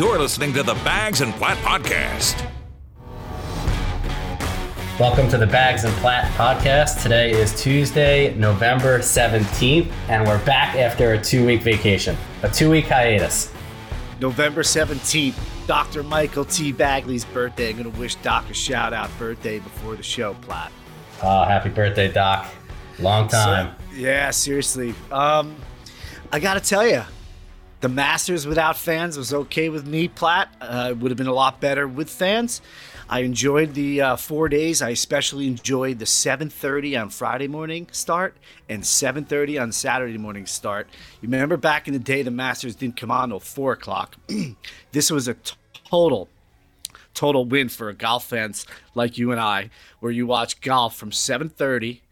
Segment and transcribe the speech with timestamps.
[0.00, 2.50] You're listening to the Bags and Platt Podcast.
[4.98, 7.02] Welcome to the Bags and Platt podcast.
[7.02, 12.70] Today is Tuesday, November 17th, and we're back after a two week vacation, a two
[12.70, 13.52] week hiatus.
[14.20, 15.36] November 17th,
[15.66, 16.02] Dr.
[16.02, 16.72] Michael T.
[16.72, 17.68] Bagley's birthday.
[17.68, 20.72] I'm going to wish Doc a shout out birthday before the show, Platt.
[21.22, 22.50] Oh, happy birthday, Doc.
[23.00, 23.74] Long time.
[23.90, 24.94] So, yeah, seriously.
[25.12, 25.56] Um,
[26.32, 27.02] I got to tell you,
[27.80, 30.54] the Masters without fans was okay with me, Platt.
[30.60, 32.60] Uh, it would have been a lot better with fans.
[33.08, 34.82] I enjoyed the uh, four days.
[34.82, 38.36] I especially enjoyed the 7:30 on Friday morning start
[38.68, 40.88] and 7:30 on Saturday morning start.
[41.20, 44.16] You remember back in the day, the Masters didn't come on until four o'clock.
[44.92, 45.36] this was a
[45.72, 46.28] total,
[47.14, 51.10] total win for a golf fans like you and I, where you watch golf from
[51.10, 52.02] 7:30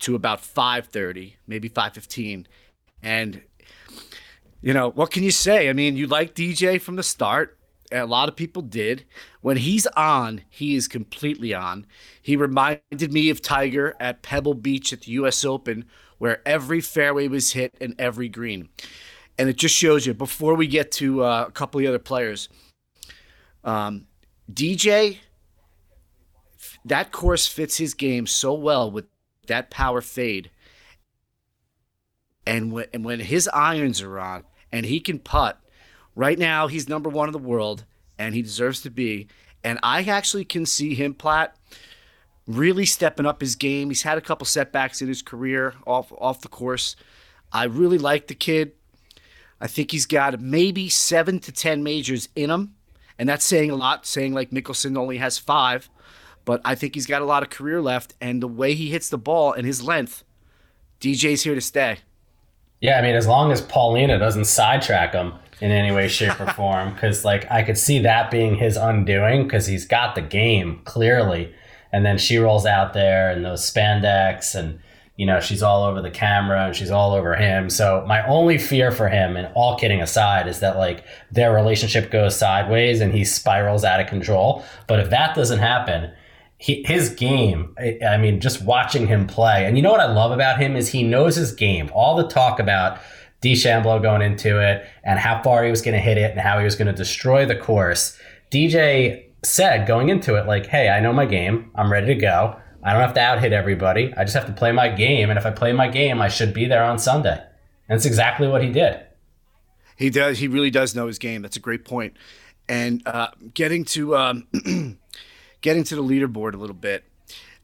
[0.00, 2.46] to about 5:30, maybe 5:15,
[3.02, 3.42] and
[4.62, 5.68] you know what can you say?
[5.68, 7.58] I mean, you like DJ from the start
[7.92, 9.04] a lot of people did.
[9.40, 11.86] When he's on, he is completely on.
[12.22, 15.84] He reminded me of Tiger at Pebble Beach at the US Open,
[16.18, 18.68] where every fairway was hit and every green.
[19.38, 21.98] And it just shows you, before we get to uh, a couple of the other
[21.98, 22.48] players,
[23.64, 24.06] um,
[24.52, 25.18] DJ,
[26.84, 29.06] that course fits his game so well with
[29.46, 30.50] that power fade.
[32.46, 35.60] And when, and when his irons are on and he can putt,
[36.20, 37.84] Right now, he's number one in the world,
[38.18, 39.28] and he deserves to be.
[39.62, 41.56] And I actually can see him, Platt,
[42.46, 43.88] really stepping up his game.
[43.88, 46.96] He's had a couple setbacks in his career off off the course.
[47.52, 48.72] I really like the kid.
[49.60, 52.74] I think he's got maybe seven to ten majors in him,
[53.18, 54.04] and that's saying a lot.
[54.04, 55.88] Saying like Mickelson only has five,
[56.44, 58.14] but I think he's got a lot of career left.
[58.20, 60.24] And the way he hits the ball and his length,
[61.00, 62.00] DJ's here to stay.
[62.80, 66.46] Yeah, I mean, as long as Paulina doesn't sidetrack him, in any way, shape, or
[66.54, 66.92] form.
[66.92, 71.54] Because like I could see that being his undoing because he's got the game clearly,
[71.92, 74.78] and then she rolls out there and those spandex and
[75.16, 77.68] you know she's all over the camera and she's all over him.
[77.70, 82.10] So my only fear for him, and all kidding aside, is that like their relationship
[82.10, 84.64] goes sideways and he spirals out of control.
[84.86, 86.12] But if that doesn't happen.
[86.60, 87.74] He, his game,
[88.06, 89.64] I mean, just watching him play.
[89.64, 91.90] And you know what I love about him is he knows his game.
[91.94, 93.00] All the talk about
[93.42, 96.58] DeChambeau going into it and how far he was going to hit it and how
[96.58, 98.18] he was going to destroy the course.
[98.50, 101.70] DJ said going into it, like, hey, I know my game.
[101.76, 102.60] I'm ready to go.
[102.82, 104.12] I don't have to out hit everybody.
[104.16, 105.30] I just have to play my game.
[105.30, 107.38] And if I play my game, I should be there on Sunday.
[107.88, 109.00] And that's exactly what he did.
[109.96, 110.38] He does.
[110.38, 111.42] He really does know his game.
[111.42, 112.16] That's a great point.
[112.68, 114.46] And uh, getting to um,
[115.60, 117.04] getting to the leaderboard a little bit,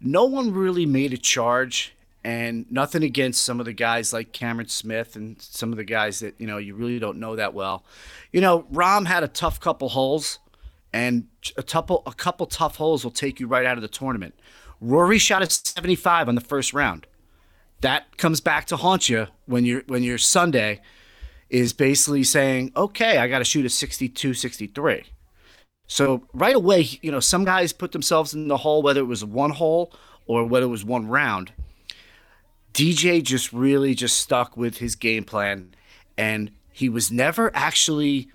[0.01, 1.97] no one really made a charge
[2.27, 6.19] and nothing against some of the guys like Cameron Smith and some of the guys
[6.19, 7.85] that you know you really don't know that well.
[8.33, 10.41] You know, Rahm had a tough couple holes,
[10.93, 14.35] and a couple a couple tough holes will take you right out of the tournament.
[14.81, 17.07] Rory shot a 75 on the first round.
[17.81, 20.81] That comes back to haunt you when you're when your Sunday
[21.49, 25.05] is basically saying, "Okay, I got to shoot a 62, 63."
[25.87, 29.25] So right away, you know, some guys put themselves in the hole, whether it was
[29.25, 29.93] one hole
[30.27, 31.53] or whether it was one round
[32.77, 35.75] DJ just really just stuck with his game plan,
[36.19, 38.29] and he was never actually.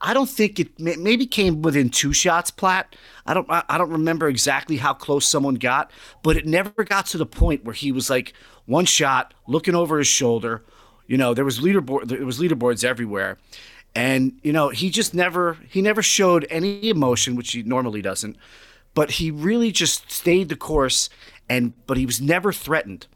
[0.00, 2.94] I don't think it maybe came within two shots, Platt.
[3.26, 5.90] I don't I don't remember exactly how close someone got,
[6.22, 8.34] but it never got to the point where he was like
[8.66, 10.64] one shot, looking over his shoulder.
[11.08, 13.38] You know, there was leaderboard there was leaderboards everywhere.
[13.94, 18.36] And you know, he just never he never showed any emotion, which he normally doesn't.
[18.94, 21.08] But he really just stayed the course
[21.48, 23.06] and but he was never threatened.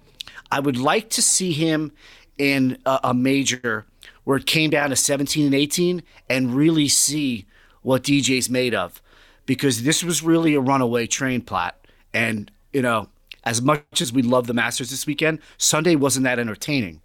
[0.50, 1.92] I would like to see him
[2.38, 3.86] in a, a major
[4.24, 7.46] where it came down to 17 and 18 and really see
[7.82, 9.00] what DJ's made of
[9.46, 11.78] because this was really a runaway train Platt.
[12.12, 13.08] And, you know,
[13.44, 17.00] as much as we love the Masters this weekend, Sunday wasn't that entertaining.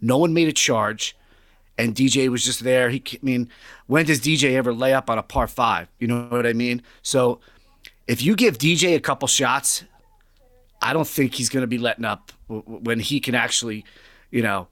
[0.00, 1.16] No one made a charge,
[1.78, 2.90] and DJ was just there.
[2.90, 3.48] He, I mean,
[3.86, 5.88] when does DJ ever lay up on a par five?
[5.98, 6.82] You know what I mean?
[7.02, 7.40] So
[8.06, 9.84] if you give DJ a couple shots,
[10.80, 13.84] I don't think he's going to be letting up when he can actually,
[14.30, 14.68] you know,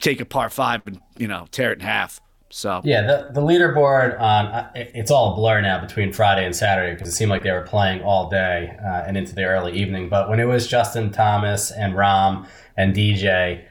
[0.00, 2.20] take a par five and you know tear it in half.
[2.52, 6.54] So yeah, the the leaderboard on uh, it's all a blur now between Friday and
[6.54, 9.72] Saturday because it seemed like they were playing all day uh, and into the early
[9.72, 10.08] evening.
[10.08, 13.64] But when it was Justin Thomas and Rahm and DJ,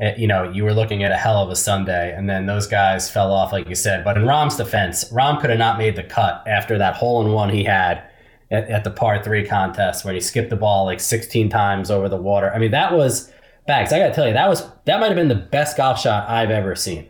[0.00, 2.66] eh, you know, you were looking at a hell of a Sunday, and then those
[2.66, 4.04] guys fell off, like you said.
[4.04, 7.32] But in Rahm's defense, Rahm could have not made the cut after that hole in
[7.32, 8.04] one he had
[8.50, 12.08] at, at the par three contest where he skipped the ball like 16 times over
[12.08, 12.52] the water.
[12.52, 13.32] I mean, that was
[13.66, 13.92] bags.
[13.92, 16.28] I got to tell you, that was that might have been the best golf shot
[16.28, 17.08] I've ever seen.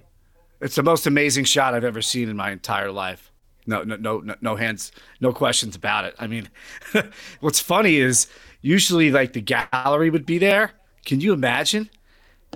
[0.61, 3.31] It's the most amazing shot I've ever seen in my entire life.
[3.67, 6.15] No, no, no, no, no hands, no questions about it.
[6.19, 6.49] I mean,
[7.41, 8.27] what's funny is
[8.61, 10.73] usually like the gallery would be there.
[11.05, 11.91] Can you imagine?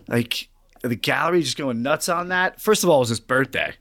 [0.06, 0.48] Like
[0.82, 2.60] the gallery just going nuts on that.
[2.60, 3.74] First of all, it was his birthday.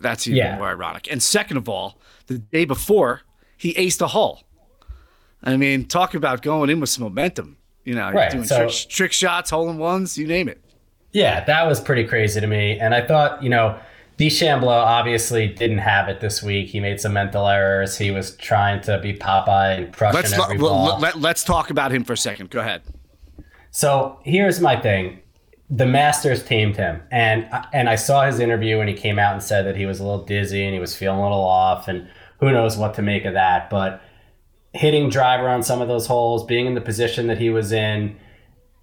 [0.00, 0.56] That's even Yeah.
[0.56, 1.08] more ironic.
[1.10, 3.20] And second of all, the day before,
[3.56, 4.42] he aced a hole.
[5.42, 7.58] I mean, talk about going in with some momentum.
[7.84, 10.58] You know, Right, doing so- trick, trick shots, hole in ones, you name it.
[11.12, 12.78] Yeah, that was pretty crazy to me.
[12.80, 13.78] And I thought, you know,
[14.18, 16.68] DeChambeau obviously didn't have it this week.
[16.68, 17.98] He made some mental errors.
[17.98, 20.98] He was trying to be Popeye and crushing Let's every ball.
[20.98, 22.48] let, let's talk about him for a second.
[22.50, 22.82] Go ahead.
[23.74, 25.18] So here's my thing:
[25.68, 29.42] the Masters tamed him, and and I saw his interview, when he came out and
[29.42, 32.08] said that he was a little dizzy and he was feeling a little off, and
[32.38, 33.68] who knows what to make of that.
[33.70, 34.00] But
[34.74, 38.16] hitting driver on some of those holes, being in the position that he was in,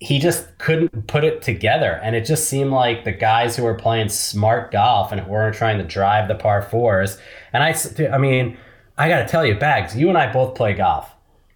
[0.02, 3.76] he just couldn't put it together, and it just seemed like the guys who were
[3.76, 7.18] playing smart golf and who weren't trying to drive the par fours.
[7.54, 7.74] And I,
[8.14, 8.58] I mean,
[8.98, 11.10] I got to tell you, Bags, you and I both play golf.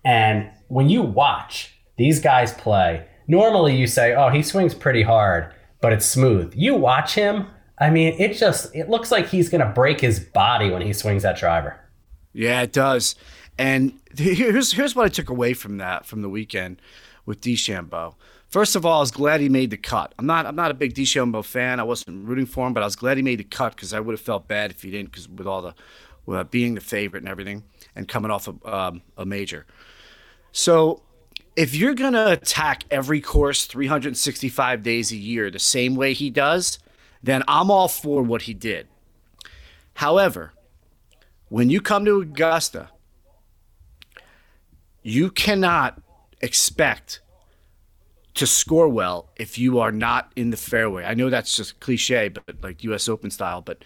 [0.06, 5.54] And when you watch these guys play, normally you say, oh, he swings pretty hard,
[5.82, 6.54] but it's smooth.
[6.56, 10.70] You watch him, I mean, it just it looks like he's gonna break his body
[10.70, 11.80] when he swings that driver.
[12.34, 13.16] Yeah, it does.
[13.58, 16.82] And here's here's what I took away from that from the weekend
[17.26, 18.16] with DeChambeau.
[18.48, 20.14] First of all, I was glad he made the cut.
[20.18, 21.80] I'm not I'm not a big DeChambeau fan.
[21.80, 24.00] I wasn't rooting for him, but I was glad he made the cut because I
[24.00, 25.12] would have felt bad if he didn't.
[25.12, 25.74] Because with all the
[26.32, 27.64] uh, being the favorite and everything,
[27.96, 29.66] and coming off a, um, a major,
[30.52, 31.02] so
[31.56, 36.80] if you're gonna attack every course 365 days a year the same way he does,
[37.24, 38.88] then I'm all for what he did.
[39.96, 40.54] However,
[41.50, 42.90] when you come to Augusta,
[45.02, 46.02] you cannot
[46.42, 47.22] expect
[48.34, 51.06] to score well if you are not in the fairway.
[51.06, 53.08] I know that's just cliche, but like U.S.
[53.08, 53.62] Open style.
[53.62, 53.86] But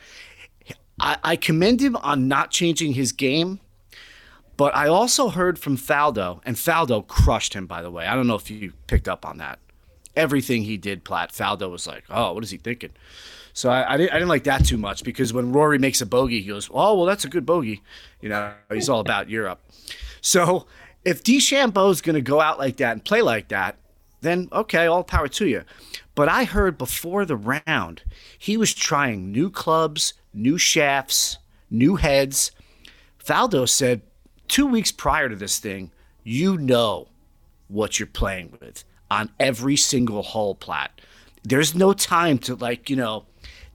[1.00, 3.60] I, I commend him on not changing his game.
[4.59, 8.06] But I also heard from Faldo, and Faldo crushed him, by the way.
[8.06, 9.57] I don't know if you picked up on that.
[10.17, 12.89] Everything he did, Platt, Faldo was like, oh, what is he thinking?
[13.53, 16.06] So I, I, didn't, I didn't like that too much because when Rory makes a
[16.06, 17.81] bogey, he goes, oh, well, that's a good bogey.
[18.19, 19.61] You know, he's all about Europe.
[20.19, 20.67] So
[21.06, 23.77] if DeChambeau's going to go out like that and play like that,
[24.19, 25.63] then okay, all power to you.
[26.15, 28.01] But I heard before the round,
[28.38, 31.38] he was trying new clubs, new shafts,
[31.69, 32.51] new heads.
[33.23, 34.01] Faldo said
[34.49, 35.91] two weeks prior to this thing,
[36.23, 37.07] you know
[37.69, 40.99] what you're playing with on every single hole Platt.
[41.43, 43.25] There's no time to like, you know,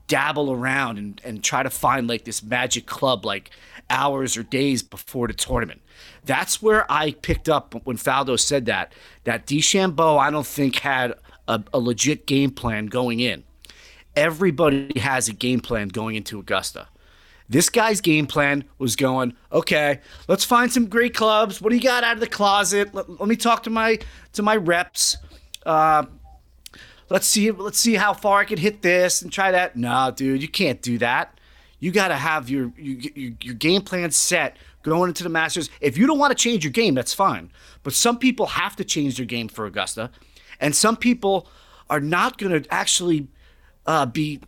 [0.07, 3.49] dabble around and, and try to find like this magic club like
[3.89, 5.81] hours or days before the tournament.
[6.23, 8.93] That's where I picked up when Faldo said that,
[9.23, 11.15] that DeChambeau, I don't think had
[11.47, 13.43] a, a legit game plan going in.
[14.15, 16.87] Everybody has a game plan going into Augusta.
[17.47, 21.61] This guy's game plan was going, okay, let's find some great clubs.
[21.61, 22.93] What do you got out of the closet?
[22.93, 23.99] Let, let me talk to my
[24.33, 25.17] to my reps.
[25.65, 26.05] Uh,
[27.09, 29.75] let's see let's see how far I can hit this and try that.
[29.75, 31.39] No, dude, you can't do that.
[31.79, 35.69] You got to have your, your your game plan set going into the Masters.
[35.81, 37.51] If you don't want to change your game, that's fine.
[37.83, 40.09] But some people have to change their game for Augusta,
[40.59, 41.47] and some people
[41.91, 43.27] are not going to actually
[43.85, 44.41] uh, be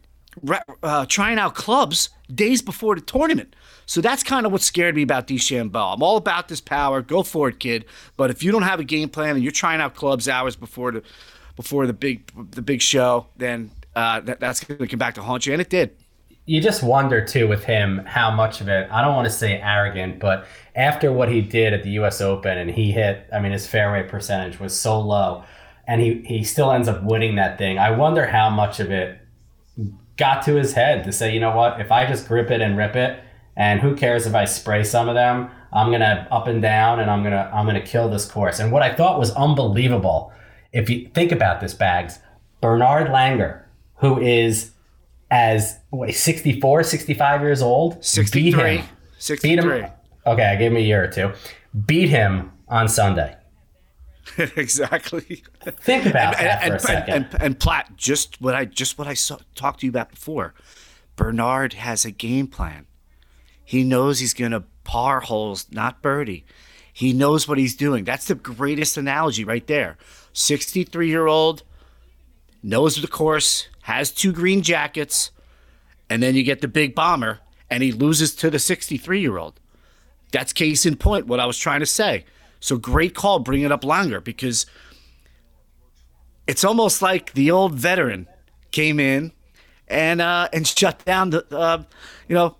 [0.83, 3.55] uh, trying out clubs days before the tournament.
[3.85, 5.93] So that's kind of what scared me about DeChambeau.
[5.93, 7.01] I'm all about this power.
[7.01, 7.85] Go for it, kid.
[8.17, 10.91] But if you don't have a game plan and you're trying out clubs hours before
[10.91, 11.03] the
[11.55, 15.21] before the big the big show, then uh, that, that's going to come back to
[15.21, 15.95] haunt you, and it did.
[16.45, 18.89] You just wonder too with him how much of it.
[18.91, 22.21] I don't want to say arrogant, but after what he did at the U.S.
[22.21, 25.43] Open and he hit, I mean, his fairway percentage was so low,
[25.87, 27.79] and he he still ends up winning that thing.
[27.79, 29.19] I wonder how much of it
[30.17, 32.77] got to his head to say, you know what, if I just grip it and
[32.77, 33.23] rip it,
[33.55, 37.09] and who cares if I spray some of them, I'm gonna up and down and
[37.09, 38.59] I'm gonna I'm gonna kill this course.
[38.59, 40.31] And what I thought was unbelievable,
[40.73, 42.19] if you think about this, bags,
[42.61, 43.63] Bernard Langer,
[43.95, 44.71] who is
[45.31, 48.77] as what 64, 65 years old, beat 63.
[48.77, 48.85] him.
[49.41, 49.91] Beat him.
[50.25, 51.33] Okay, I gave him a year or two.
[51.85, 53.36] Beat him on Sunday.
[54.55, 55.43] exactly.
[55.63, 57.13] Think about that and, for a and, second.
[57.13, 60.53] and, and Platt, just what I just what I saw, talked to you about before.
[61.15, 62.85] Bernard has a game plan.
[63.63, 66.45] He knows he's going to par holes, not birdie.
[66.93, 68.03] He knows what he's doing.
[68.03, 69.97] That's the greatest analogy right there.
[70.33, 71.63] 63 year old
[72.63, 75.31] knows the course, has two green jackets,
[76.09, 79.59] and then you get the big bomber, and he loses to the 63 year old.
[80.31, 82.25] That's case in point, what I was trying to say.
[82.59, 84.65] So great call bringing up Langer because
[86.47, 88.27] it's almost like the old veteran
[88.71, 89.31] came in
[89.87, 91.83] and uh, and shut down the uh,
[92.27, 92.57] you know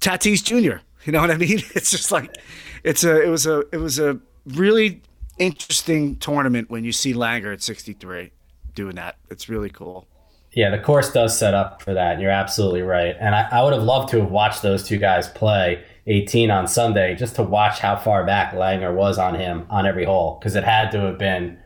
[0.00, 0.82] Tatis Jr.
[1.04, 1.62] You know what I mean?
[1.74, 2.34] It's just like
[2.82, 5.02] it's a it was a it was a really
[5.38, 8.30] interesting tournament when you see Langer at 63
[8.74, 9.16] doing that.
[9.30, 10.06] It's really cool.
[10.52, 12.20] Yeah, the course does set up for that.
[12.20, 13.16] You're absolutely right.
[13.18, 16.68] And I, I would have loved to have watched those two guys play 18 on
[16.68, 20.54] Sunday just to watch how far back Langer was on him on every hole because
[20.54, 21.58] it had to have been.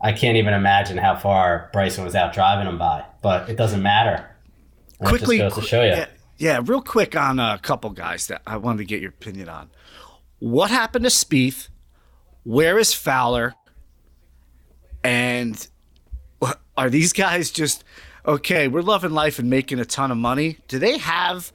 [0.00, 3.82] I can't even imagine how far Bryson was out driving him by, but it doesn't
[3.82, 4.28] matter.
[5.00, 5.90] And Quickly, goes to show you.
[5.90, 9.48] Yeah, yeah, real quick on a couple guys that I wanted to get your opinion
[9.48, 9.70] on.
[10.38, 11.68] What happened to Spieth?
[12.44, 13.54] Where is Fowler?
[15.02, 15.66] And
[16.76, 17.84] are these guys just
[18.26, 18.68] okay?
[18.68, 20.58] We're loving life and making a ton of money.
[20.68, 21.52] Do they have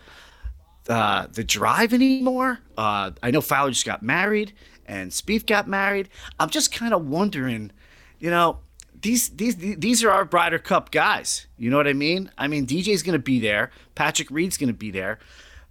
[0.88, 2.59] uh, the drive anymore?
[2.77, 4.53] Uh, I know Fowler just got married
[4.85, 6.09] and Spieth got married.
[6.39, 7.71] I'm just kind of wondering,
[8.19, 8.59] you know,
[9.01, 11.47] these these these are our Ryder Cup guys.
[11.57, 12.29] You know what I mean?
[12.38, 13.71] I mean, DJ's going to be there.
[13.95, 15.19] Patrick Reed's going to be there,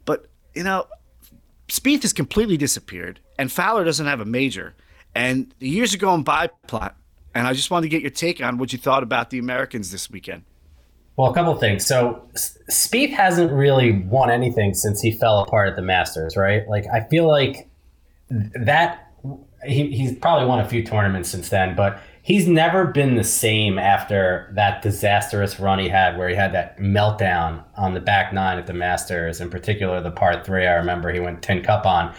[0.05, 0.87] but you know,
[1.69, 4.75] Spieth has completely disappeared, and Fowler doesn't have a major.
[5.15, 6.97] And the years are going by, Platt.
[7.35, 9.91] And I just wanted to get your take on what you thought about the Americans
[9.91, 10.45] this weekend.
[11.21, 11.85] Well, a couple things.
[11.85, 16.67] So Spieth hasn't really won anything since he fell apart at the Masters, right?
[16.67, 17.69] Like I feel like
[18.31, 19.13] that
[19.67, 23.79] he, he's probably won a few tournaments since then, but he's never been the same
[23.79, 28.57] after that disastrous run he had where he had that meltdown on the back nine
[28.57, 30.67] at the Masters, in particular the par three.
[30.67, 32.15] I remember he went 10 cup on.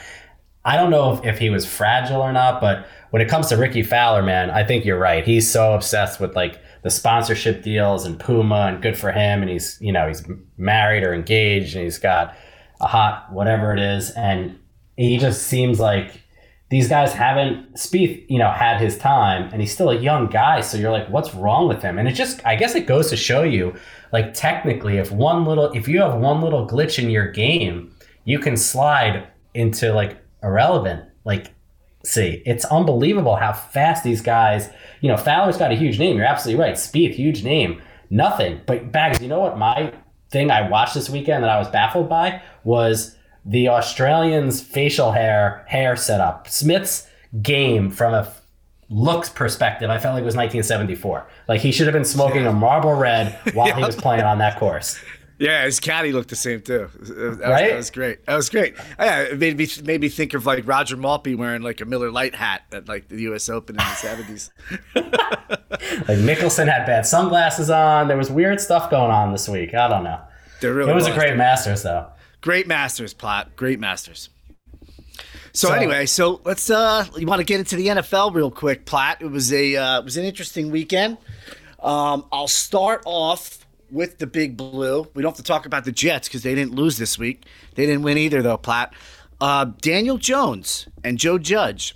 [0.64, 3.58] I don't know if, if he was fragile or not, but when it comes to
[3.58, 5.26] Rickie Fowler, man, I think you're right.
[5.26, 9.42] He's so obsessed with like the sponsorship deals and Puma and good for him.
[9.42, 10.24] And he's, you know, he's
[10.58, 12.36] married or engaged and he's got
[12.80, 14.12] a hot whatever it is.
[14.12, 14.60] And
[14.98, 16.22] he just seems like
[16.70, 20.62] these guys haven't Spieth, you know, had his time and he's still a young guy.
[20.62, 22.00] So you're like, what's wrong with him?
[22.00, 23.76] And it just, I guess it goes to show you
[24.12, 28.40] like technically if one little, if you have one little glitch in your game, you
[28.40, 31.04] can slide into like irrelevant.
[31.26, 31.54] Like,
[32.04, 34.70] see, it's unbelievable how fast these guys.
[35.02, 36.18] You know, Fowler's got a huge name.
[36.18, 36.76] You're absolutely right.
[36.76, 37.82] Spieth, huge name.
[38.10, 38.62] Nothing.
[38.66, 39.58] But Bags, you know what?
[39.58, 39.94] My
[40.30, 43.16] thing I watched this weekend that I was baffled by was
[43.46, 46.48] the Australians' facial hair hair setup.
[46.48, 47.08] Smith's
[47.42, 48.32] game from a
[48.92, 51.26] looks perspective, I felt like it was 1974.
[51.48, 54.60] Like he should have been smoking a Marlboro Red while he was playing on that
[54.60, 55.00] course.
[55.42, 56.88] Yeah, his caddy looked the same too.
[57.00, 57.38] That, right?
[57.40, 58.26] was, that was great.
[58.28, 58.76] That was great.
[59.00, 62.12] Yeah, it made me made me think of like Roger Maltbie wearing like a Miller
[62.12, 63.50] Lite hat at like the U.S.
[63.50, 64.52] Open in the seventies.
[64.94, 68.08] like Mickelson had bad sunglasses on.
[68.08, 69.74] There was weird stuff going on this week.
[69.74, 70.20] I don't know.
[70.60, 72.06] There really it was, was a great Masters though.
[72.42, 73.56] Great Masters, Platt.
[73.56, 74.30] Great Masters.
[75.54, 78.86] So, so, anyway, so let's uh you want to get into the NFL real quick,
[78.86, 79.24] Platt.
[79.24, 81.18] It was a uh, it was an interesting weekend.
[81.80, 83.61] Um, I'll start off
[83.92, 85.08] with the big blue.
[85.14, 87.46] We don't have to talk about the Jets because they didn't lose this week.
[87.76, 88.94] They didn't win either, though, Platt.
[89.40, 91.96] Uh, Daniel Jones and Joe Judge.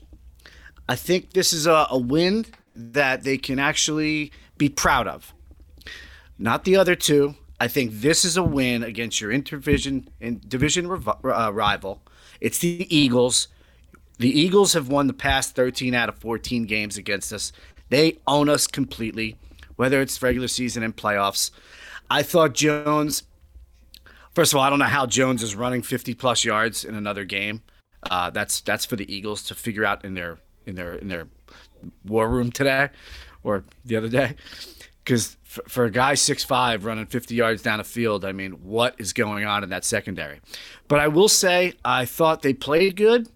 [0.88, 5.34] I think this is a, a win that they can actually be proud of.
[6.38, 7.36] Not the other two.
[7.60, 12.02] I think this is a win against your interdivision in division uh, rival.
[12.42, 13.48] It's the Eagles.
[14.18, 17.52] The Eagles have won the past 13 out of 14 games against us.
[17.90, 19.38] They own us completely,
[19.76, 21.52] whether it's regular season and playoffs.
[22.10, 23.24] I thought Jones.
[24.34, 27.24] First of all, I don't know how Jones is running 50 plus yards in another
[27.24, 27.62] game.
[28.04, 31.28] Uh, that's that's for the Eagles to figure out in their in their in their
[32.06, 32.90] war room today
[33.44, 34.36] or the other day.
[35.04, 38.54] Because for, for a guy six five running 50 yards down a field, I mean,
[38.64, 40.42] what is going on in that secondary?
[40.88, 43.30] But I will say, I thought they played good.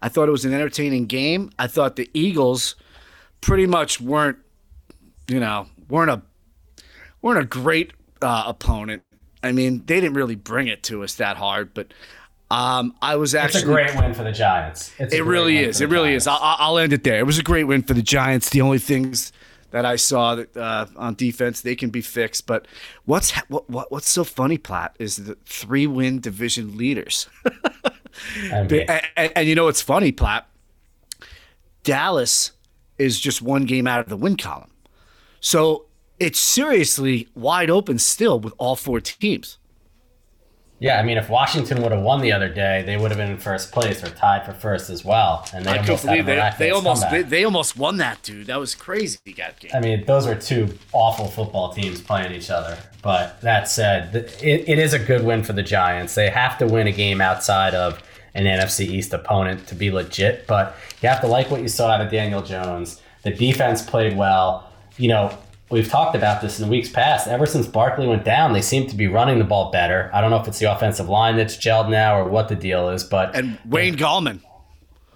[0.00, 1.50] I thought it was an entertaining game.
[1.58, 2.76] I thought the Eagles
[3.40, 4.38] pretty much weren't,
[5.28, 6.22] you know, weren't a
[7.20, 7.92] weren't a great
[8.24, 9.02] uh, opponent.
[9.42, 11.92] I mean, they didn't really bring it to us that hard, but
[12.50, 13.60] um, I was actually.
[13.60, 14.92] It's a great win for the Giants.
[14.98, 15.80] it really is.
[15.80, 16.24] It really Giants.
[16.24, 16.28] is.
[16.28, 17.18] I'll, I'll, end it there.
[17.18, 18.50] It was a great win for the Giants.
[18.50, 19.32] The only things
[19.70, 22.46] that I saw that, uh, on defense they can be fixed.
[22.46, 22.66] But
[23.04, 27.28] what's what, what what's so funny, Platt, is the three win division leaders.
[28.50, 30.48] and, and, and you know what's funny, Platt?
[31.82, 32.52] Dallas
[32.96, 34.70] is just one game out of the win column.
[35.40, 35.86] So
[36.24, 39.58] it's seriously wide open still with all four teams.
[40.80, 43.30] Yeah, I mean, if Washington would have won the other day, they would have been
[43.30, 45.46] in first place or tied for first as well.
[45.54, 48.48] And they I almost believe they, they almost they, they, almost won that, dude.
[48.48, 49.18] That was crazy.
[49.36, 49.70] That game.
[49.72, 52.76] I mean, those are two awful football teams playing each other.
[53.02, 56.16] But that said, it, it is a good win for the Giants.
[56.16, 58.02] They have to win a game outside of
[58.34, 60.46] an NFC East opponent to be legit.
[60.46, 63.00] But you have to like what you saw out of Daniel Jones.
[63.22, 64.70] The defense played well.
[64.98, 65.38] You know,
[65.74, 67.26] we've talked about this in weeks past.
[67.26, 70.08] Ever since Barkley went down, they seem to be running the ball better.
[70.14, 72.88] I don't know if it's the offensive line that's gelled now or what the deal
[72.90, 74.40] is, but And Wayne Gallman.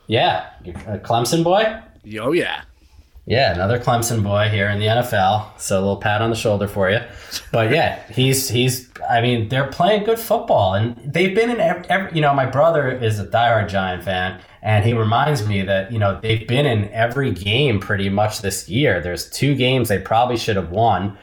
[0.09, 0.51] yeah,
[0.89, 1.81] a Clemson boy.
[2.21, 2.63] Oh yeah.
[3.29, 5.61] Yeah, another Clemson boy here in the NFL.
[5.61, 7.01] So a little pat on the shoulder for you.
[7.53, 8.89] But yeah, he's he's.
[9.09, 11.85] I mean, they're playing good football, and they've been in every.
[11.91, 15.93] every you know, my brother is a diehard Giant fan, and he reminds me that
[15.93, 18.99] you know they've been in every game pretty much this year.
[18.99, 21.19] There's two games they probably should have won.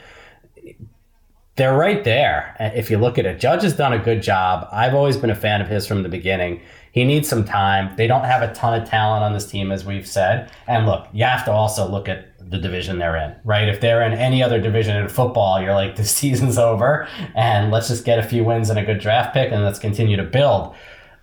[1.56, 2.56] They're right there.
[2.60, 4.68] If you look at it, Judge has done a good job.
[4.72, 6.62] I've always been a fan of his from the beginning.
[6.96, 7.94] He needs some time.
[7.98, 10.50] They don't have a ton of talent on this team, as we've said.
[10.66, 13.68] And look, you have to also look at the division they're in, right?
[13.68, 17.90] If they're in any other division in football, you're like, the season's over and let's
[17.90, 20.74] just get a few wins and a good draft pick and let's continue to build.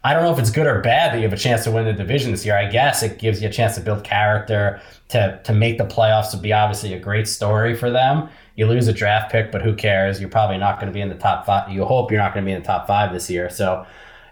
[0.04, 1.86] I don't know if it's good or bad that you have a chance to win
[1.86, 2.58] the division this year.
[2.58, 6.34] I guess it gives you a chance to build character, to to make the playoffs
[6.34, 8.28] would be obviously a great story for them.
[8.56, 10.20] You lose a draft pick, but who cares?
[10.20, 11.70] You're probably not going to be in the top five.
[11.70, 13.48] You hope you're not going to be in the top five this year.
[13.48, 13.86] So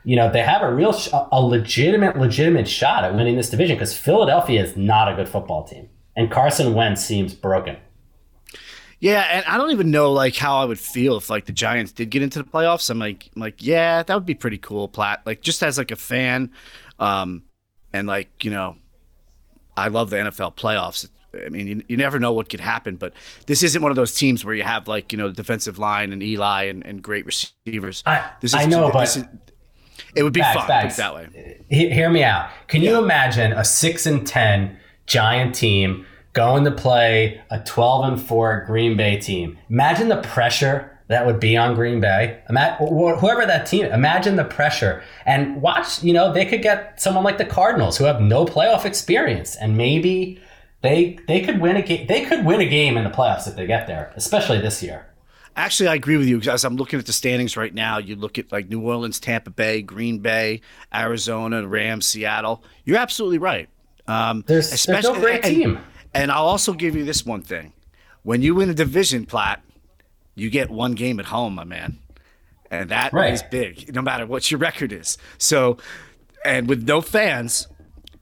[0.05, 3.77] you know, they have a real, sh- a legitimate, legitimate shot at winning this division
[3.77, 7.77] because Philadelphia is not a good football team, and Carson Wentz seems broken.
[9.01, 11.91] Yeah, and I don't even know like how I would feel if like the Giants
[11.91, 12.91] did get into the playoffs.
[12.91, 15.23] I'm like, I'm like, yeah, that would be pretty cool, Platt.
[15.25, 16.51] Like just as like a fan,
[16.99, 17.45] um,
[17.95, 18.77] and like you know,
[19.75, 21.09] I love the NFL playoffs.
[21.35, 23.15] I mean, you, you never know what could happen, but
[23.47, 26.13] this isn't one of those teams where you have like you know the defensive line
[26.13, 28.03] and Eli and, and great receivers.
[28.05, 29.25] I, this is, I know, but is,
[30.15, 31.61] it would be fun that way.
[31.69, 32.51] Hear me out.
[32.69, 32.91] Can yeah.
[32.91, 38.65] you imagine a six and ten Giant team going to play a twelve and four
[38.67, 39.59] Green Bay team?
[39.69, 42.41] Imagine the pressure that would be on Green Bay.
[42.49, 46.03] Whoever that team, imagine the pressure and watch.
[46.05, 49.77] You know, they could get someone like the Cardinals who have no playoff experience, and
[49.77, 50.41] maybe
[50.83, 52.07] they they could win a game.
[52.07, 55.07] They could win a game in the playoffs if they get there, especially this year.
[55.57, 56.41] Actually, I agree with you.
[56.51, 59.51] As I'm looking at the standings right now, you look at like New Orleans, Tampa
[59.51, 60.61] Bay, Green Bay,
[60.95, 62.63] Arizona, Rams, Seattle.
[62.85, 63.69] You're absolutely right.
[64.07, 65.79] Um, there's, especially, there's no great and, team.
[66.15, 67.73] And I'll also give you this one thing:
[68.23, 69.63] when you win a division, Platt,
[70.35, 71.99] you get one game at home, my man,
[72.71, 73.33] and that right.
[73.33, 75.19] is big, no matter what your record is.
[75.39, 75.79] So,
[76.45, 77.69] and with no fans,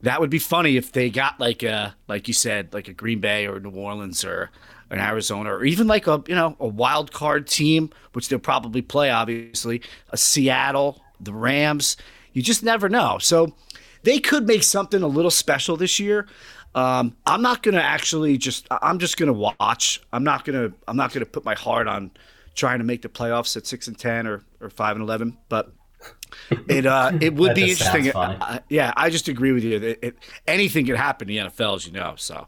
[0.00, 3.20] that would be funny if they got like a, like you said, like a Green
[3.20, 4.50] Bay or New Orleans or
[4.90, 8.82] in Arizona, or even like a you know a wild card team, which they'll probably
[8.82, 9.10] play.
[9.10, 11.96] Obviously, a Seattle, the Rams.
[12.32, 13.18] You just never know.
[13.18, 13.54] So
[14.02, 16.26] they could make something a little special this year.
[16.74, 18.66] Um, I'm not gonna actually just.
[18.70, 20.00] I'm just gonna watch.
[20.12, 20.72] I'm not gonna.
[20.86, 22.10] I'm not gonna put my heart on
[22.54, 25.36] trying to make the playoffs at six and ten or or five and eleven.
[25.48, 25.72] But
[26.50, 28.10] it uh, it would be interesting.
[28.14, 29.76] Uh, yeah, I just agree with you.
[29.76, 32.14] It, it, anything can happen in the NFL, as you know.
[32.16, 32.46] So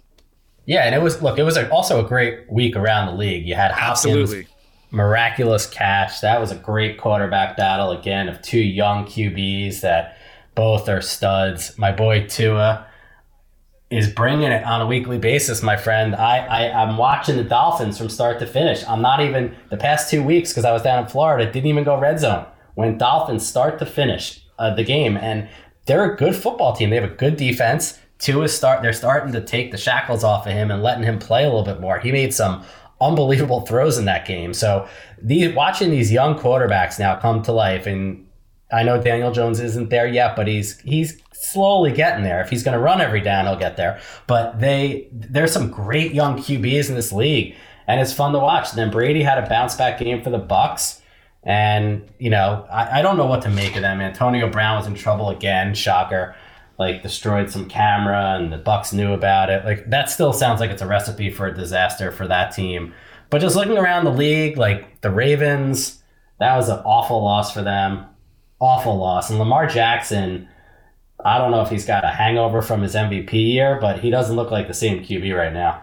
[0.70, 3.44] yeah, and it was look, it was a, also a great week around the league.
[3.44, 4.46] You had Hopkins, Absolutely.
[4.92, 6.20] miraculous catch.
[6.20, 10.16] That was a great quarterback battle again of two young QBs that
[10.54, 11.76] both are studs.
[11.76, 12.86] My boy Tua
[13.90, 16.14] is bringing it on a weekly basis, my friend.
[16.14, 18.86] I, I I'm watching the Dolphins from start to finish.
[18.86, 21.50] I'm not even the past two weeks because I was down in Florida.
[21.50, 22.46] Didn't even go red zone.
[22.76, 25.48] When Dolphins start to finish uh, the game, and
[25.86, 26.90] they're a good football team.
[26.90, 27.98] They have a good defense.
[28.20, 28.82] Tua start.
[28.82, 31.64] They're starting to take the shackles off of him and letting him play a little
[31.64, 31.98] bit more.
[31.98, 32.62] He made some
[33.00, 34.52] unbelievable throws in that game.
[34.52, 34.86] So
[35.20, 38.26] the watching these young quarterbacks now come to life, and
[38.70, 42.42] I know Daniel Jones isn't there yet, but he's he's slowly getting there.
[42.42, 44.00] If he's going to run every down, he'll get there.
[44.26, 47.54] But they there's some great young QBs in this league,
[47.86, 48.68] and it's fun to watch.
[48.70, 50.98] And then Brady had a bounce back game for the Bucs.
[51.42, 54.02] And, you know, I, I don't know what to make of them.
[54.02, 56.36] Antonio Brown was in trouble again, shocker
[56.80, 59.66] like destroyed some camera and the Bucs knew about it.
[59.66, 62.94] Like that still sounds like it's a recipe for a disaster for that team.
[63.28, 66.02] But just looking around the league, like the Ravens,
[66.38, 68.06] that was an awful loss for them.
[68.60, 69.28] Awful loss.
[69.28, 70.48] And Lamar Jackson,
[71.22, 74.34] I don't know if he's got a hangover from his MVP year, but he doesn't
[74.34, 75.82] look like the same QB right now.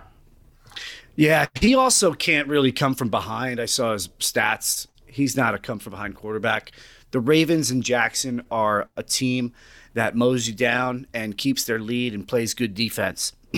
[1.15, 3.59] Yeah, he also can't really come from behind.
[3.59, 4.87] I saw his stats.
[5.05, 6.71] He's not a come from behind quarterback.
[7.11, 9.53] The Ravens and Jackson are a team
[9.93, 13.33] that mows you down and keeps their lead and plays good defense.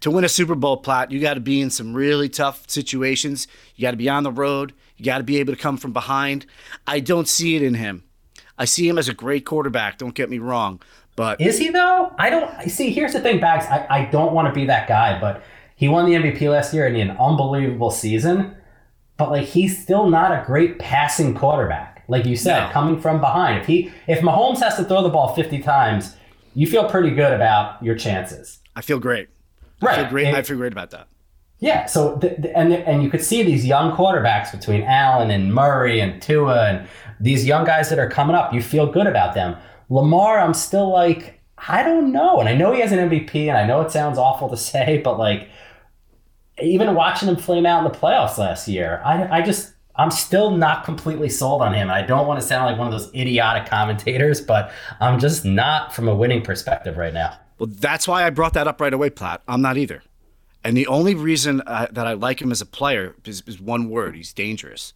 [0.00, 3.46] to win a Super Bowl Platt, you got to be in some really tough situations.
[3.76, 4.72] You got to be on the road.
[4.96, 6.46] You got to be able to come from behind.
[6.86, 8.04] I don't see it in him.
[8.58, 9.98] I see him as a great quarterback.
[9.98, 10.82] Don't get me wrong,
[11.14, 12.12] but is he though?
[12.18, 12.90] I don't see.
[12.90, 13.66] Here's the thing, Bags.
[13.66, 15.44] I, I don't want to be that guy, but
[15.76, 18.56] he won the MVP last year and he had an unbelievable season.
[19.16, 21.97] But like, he's still not a great passing quarterback.
[22.08, 22.72] Like you said, no.
[22.72, 23.60] coming from behind.
[23.60, 26.16] If he if Mahomes has to throw the ball 50 times,
[26.54, 28.58] you feel pretty good about your chances.
[28.74, 29.28] I feel great.
[29.80, 29.98] Right.
[29.98, 30.34] I feel great.
[30.34, 31.08] I feel great about that.
[31.60, 35.52] Yeah, so the, the, and and you could see these young quarterbacks between Allen and
[35.52, 36.88] Murray and Tua and
[37.20, 38.54] these young guys that are coming up.
[38.54, 39.56] You feel good about them.
[39.88, 43.56] Lamar, I'm still like I don't know, and I know he has an MVP, and
[43.58, 45.48] I know it sounds awful to say, but like
[46.62, 50.52] even watching him flame out in the playoffs last year, I I just I'm still
[50.52, 51.90] not completely sold on him.
[51.90, 55.92] I don't want to sound like one of those idiotic commentators, but I'm just not
[55.92, 57.36] from a winning perspective right now.
[57.58, 59.42] Well, that's why I brought that up right away, Platt.
[59.48, 60.02] I'm not either.
[60.62, 63.90] And the only reason uh, that I like him as a player is, is one
[63.90, 64.94] word: he's dangerous.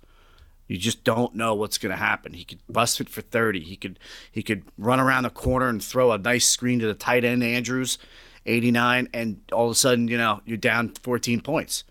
[0.68, 2.34] You just don't know what's going to happen.
[2.34, 3.60] He could bust it for 30.
[3.60, 3.98] He could
[4.30, 7.42] he could run around the corner and throw a nice screen to the tight end
[7.42, 7.98] Andrews,
[8.46, 11.84] 89, and all of a sudden, you know, you're down 14 points.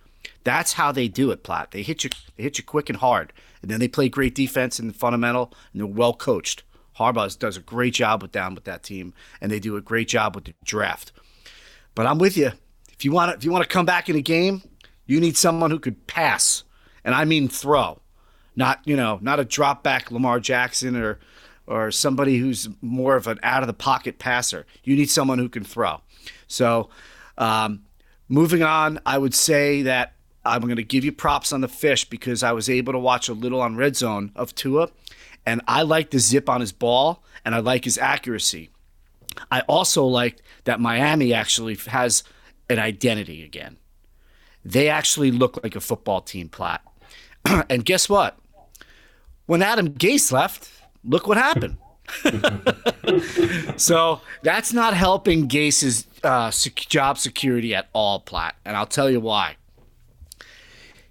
[0.43, 1.71] That's how they do it, Platt.
[1.71, 3.34] They hit you they hit you quick and hard.
[3.62, 6.63] And then they play great defense and fundamental and they're well coached.
[6.97, 10.08] Harbaugh does a great job with down with that team, and they do a great
[10.08, 11.12] job with the draft.
[11.95, 12.51] But I'm with you.
[12.91, 14.62] If you want to, if you want to come back in a game,
[15.06, 16.63] you need someone who could pass,
[17.04, 18.01] and I mean throw,
[18.56, 21.19] not you know, not a drop back Lamar Jackson or
[21.65, 24.65] or somebody who's more of an out of the pocket passer.
[24.84, 26.01] You need someone who can throw.
[26.47, 26.89] So,
[27.38, 27.84] um,
[28.27, 32.06] moving on, I would say that I'm going to give you props on the fish
[32.06, 34.89] because I was able to watch a little on red zone of Tua,
[35.45, 38.69] and I like the zip on his ball and I like his accuracy.
[39.49, 42.23] I also like that Miami actually has
[42.69, 43.77] an identity again.
[44.63, 46.82] They actually look like a football team, Platt.
[47.69, 48.38] and guess what?
[49.45, 50.69] When Adam Gase left,
[51.04, 51.77] look what happened.
[53.77, 58.56] so that's not helping Gase's uh, job security at all, Platt.
[58.65, 59.56] And I'll tell you why.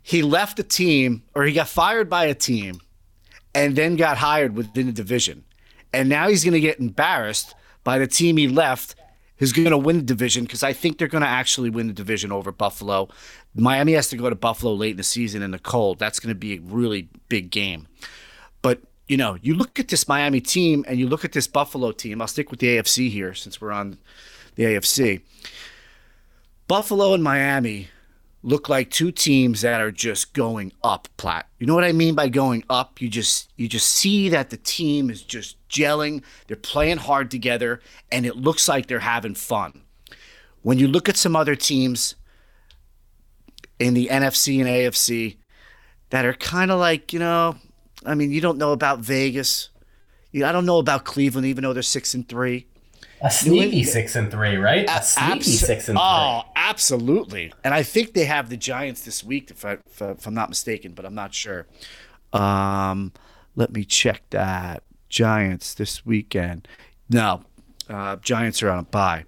[0.03, 2.81] He left a team, or he got fired by a team,
[3.55, 5.45] and then got hired within the division.
[5.93, 8.95] And now he's going to get embarrassed by the team he left
[9.41, 11.95] who's going to win the division because I think they're going to actually win the
[11.95, 13.09] division over Buffalo.
[13.55, 15.99] Miami has to go to Buffalo late in the season in the cold.
[15.99, 17.89] That's going to be a really big game.
[18.61, 21.91] But, you know, you look at this Miami team and you look at this Buffalo
[21.91, 22.21] team.
[22.21, 23.97] I'll stick with the AFC here since we're on
[24.57, 25.23] the AFC.
[26.69, 27.89] Buffalo and Miami
[28.43, 31.47] look like two teams that are just going up Platt.
[31.59, 33.01] You know what I mean by going up?
[33.01, 37.81] You just you just see that the team is just gelling, they're playing hard together
[38.11, 39.83] and it looks like they're having fun.
[40.63, 42.17] When you look at some other teams
[43.79, 45.37] in the NFC and AFC
[46.11, 47.57] that are kind of like, you know,
[48.05, 49.71] I mean, you don't know about Vegas.
[50.35, 52.67] I don't know about Cleveland even though they're 6 and 3.
[53.23, 54.89] A sneaky six and three, right?
[54.89, 56.05] A sneaky Abs- six and three.
[56.05, 57.53] Oh, absolutely.
[57.65, 60.93] And I think they have the Giants this week, if, I, if I'm not mistaken,
[60.93, 61.67] but I'm not sure.
[62.33, 63.13] Um,
[63.57, 64.83] let me check that.
[65.09, 66.69] Giants this weekend.
[67.11, 67.43] No,
[67.89, 69.25] uh, Giants are on a bye.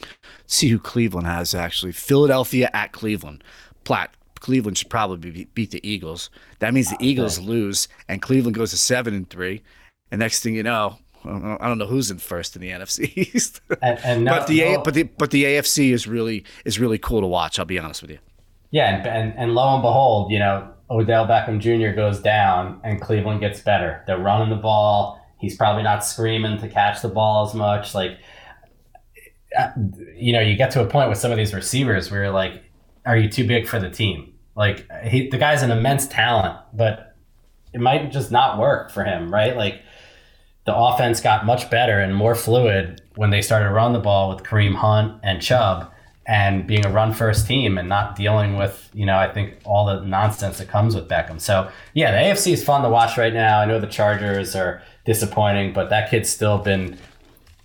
[0.00, 0.12] Let's
[0.46, 1.92] see who Cleveland has actually.
[1.92, 3.44] Philadelphia at Cleveland.
[3.84, 4.12] Platt.
[4.40, 6.28] Cleveland should probably be, beat the Eagles.
[6.58, 9.62] That means the Eagles lose, and Cleveland goes to seven and three.
[10.10, 13.60] And next thing you know, I don't know who's in first in the NFC East.
[13.82, 16.98] and, and no, but the no, but the but the AFC is really is really
[16.98, 17.58] cool to watch.
[17.58, 18.18] I'll be honest with you.
[18.70, 21.94] Yeah, and, and and lo and behold, you know Odell Beckham Jr.
[21.96, 24.02] goes down, and Cleveland gets better.
[24.06, 25.20] They're running the ball.
[25.38, 27.94] He's probably not screaming to catch the ball as much.
[27.94, 28.18] Like,
[29.58, 29.70] uh,
[30.14, 32.62] you know, you get to a point with some of these receivers where you're like,
[33.06, 34.34] are you too big for the team?
[34.56, 37.16] Like, he, the guy's an immense talent, but
[37.72, 39.56] it might just not work for him, right?
[39.56, 39.82] Like
[40.64, 44.44] the offense got much better and more fluid when they started run the ball with
[44.44, 45.90] Kareem Hunt and Chubb
[46.26, 49.84] and being a run first team and not dealing with, you know, I think all
[49.84, 51.38] the nonsense that comes with Beckham.
[51.38, 53.60] So, yeah, the AFC is fun to watch right now.
[53.60, 56.96] I know the Chargers are disappointing, but that kid's still been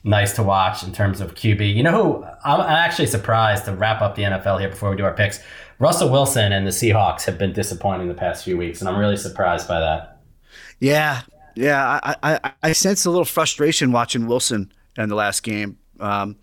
[0.03, 1.73] nice to watch in terms of QB.
[1.73, 5.05] You know who I'm actually surprised to wrap up the NFL here before we do
[5.05, 5.39] our picks.
[5.79, 9.15] Russell Wilson and the Seahawks have been disappointing the past few weeks, and I'm really
[9.15, 10.19] surprised by that.
[10.79, 11.21] Yeah,
[11.55, 15.77] yeah, I, I, I sense a little frustration watching Wilson in the last game.
[15.99, 16.37] Um,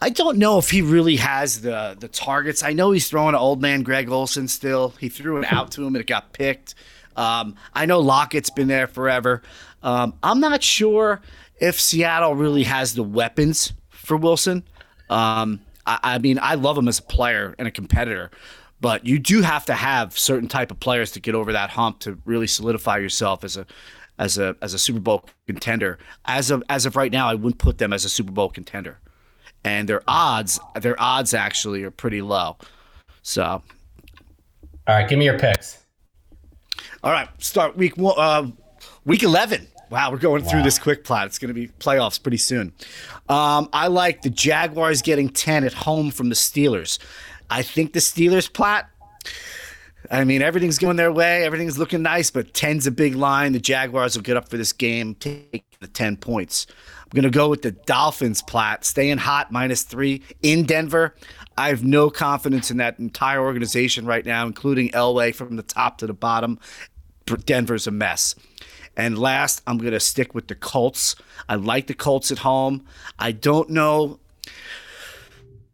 [0.00, 2.62] I don't know if he really has the the targets.
[2.62, 4.90] I know he's throwing to old man Greg Olsen still.
[5.00, 6.74] He threw it out to him and it got picked.
[7.16, 9.42] Um, I know Lockett's been there forever.
[9.82, 11.20] Um, I'm not sure
[11.60, 14.62] if Seattle really has the weapons for Wilson.
[15.10, 18.30] Um, I, I, mean, I love him as a player and a competitor,
[18.80, 21.98] but you do have to have certain type of players to get over that hump
[22.00, 23.66] to really solidify yourself as a
[24.18, 25.98] as a as a Super Bowl contender.
[26.24, 28.98] As of as of right now, I wouldn't put them as a Super Bowl contender,
[29.64, 32.56] and their odds their odds actually are pretty low.
[33.22, 33.62] So, all
[34.86, 35.84] right, give me your picks.
[37.02, 38.50] All right, start week one, uh,
[39.04, 39.68] week eleven.
[39.90, 40.50] Wow, we're going wow.
[40.50, 41.26] through this quick Platt.
[41.26, 42.72] It's going to be playoffs pretty soon.
[43.28, 46.98] Um, I like the Jaguars getting ten at home from the Steelers.
[47.48, 48.90] I think the Steelers Platt.
[50.10, 51.44] I mean, everything's going their way.
[51.44, 53.52] Everything's looking nice, but 10's a big line.
[53.52, 56.66] The Jaguars will get up for this game, take the 10 points.
[57.04, 61.14] I'm going to go with the Dolphins Platt, staying hot, minus three in Denver.
[61.56, 65.98] I have no confidence in that entire organization right now, including Elway from the top
[65.98, 66.58] to the bottom.
[67.44, 68.34] Denver's a mess.
[68.96, 71.16] And last, I'm going to stick with the Colts.
[71.48, 72.84] I like the Colts at home.
[73.18, 74.18] I don't know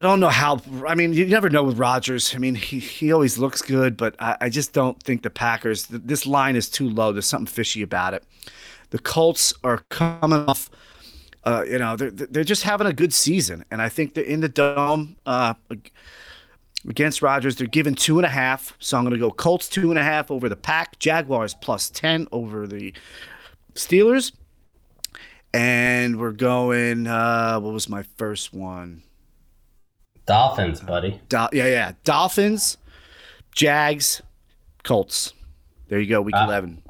[0.04, 0.60] I don't know how.
[0.86, 2.34] I mean, you never know with Rodgers.
[2.34, 5.86] I mean, he, he always looks good, but I, I just don't think the Packers.
[5.86, 7.10] This line is too low.
[7.10, 8.22] There's something fishy about it.
[8.90, 10.68] The Colts are coming off.
[11.42, 14.40] Uh, you know, they're they're just having a good season, and I think they're in
[14.40, 15.54] the dome uh,
[16.86, 17.56] against Rodgers.
[17.56, 20.02] They're given two and a half, so I'm going to go Colts two and a
[20.02, 20.98] half over the Pack.
[20.98, 22.92] Jaguars plus ten over the
[23.72, 24.32] Steelers,
[25.54, 27.06] and we're going.
[27.06, 29.02] Uh, what was my first one?
[30.26, 31.20] Dolphins, buddy.
[31.28, 31.92] Do- yeah, yeah.
[32.04, 32.78] Dolphins,
[33.54, 34.22] Jags,
[34.82, 35.32] Colts.
[35.88, 36.82] There you go, week uh, 11.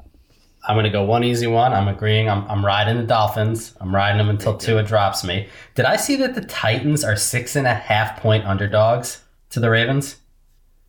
[0.67, 1.73] I'm going to go one easy one.
[1.73, 2.29] I'm agreeing.
[2.29, 3.75] I'm, I'm riding the Dolphins.
[3.79, 5.47] I'm riding them until Tua drops me.
[5.75, 9.21] Did I see that the Titans are six and a half point underdogs
[9.51, 10.15] to the Ravens?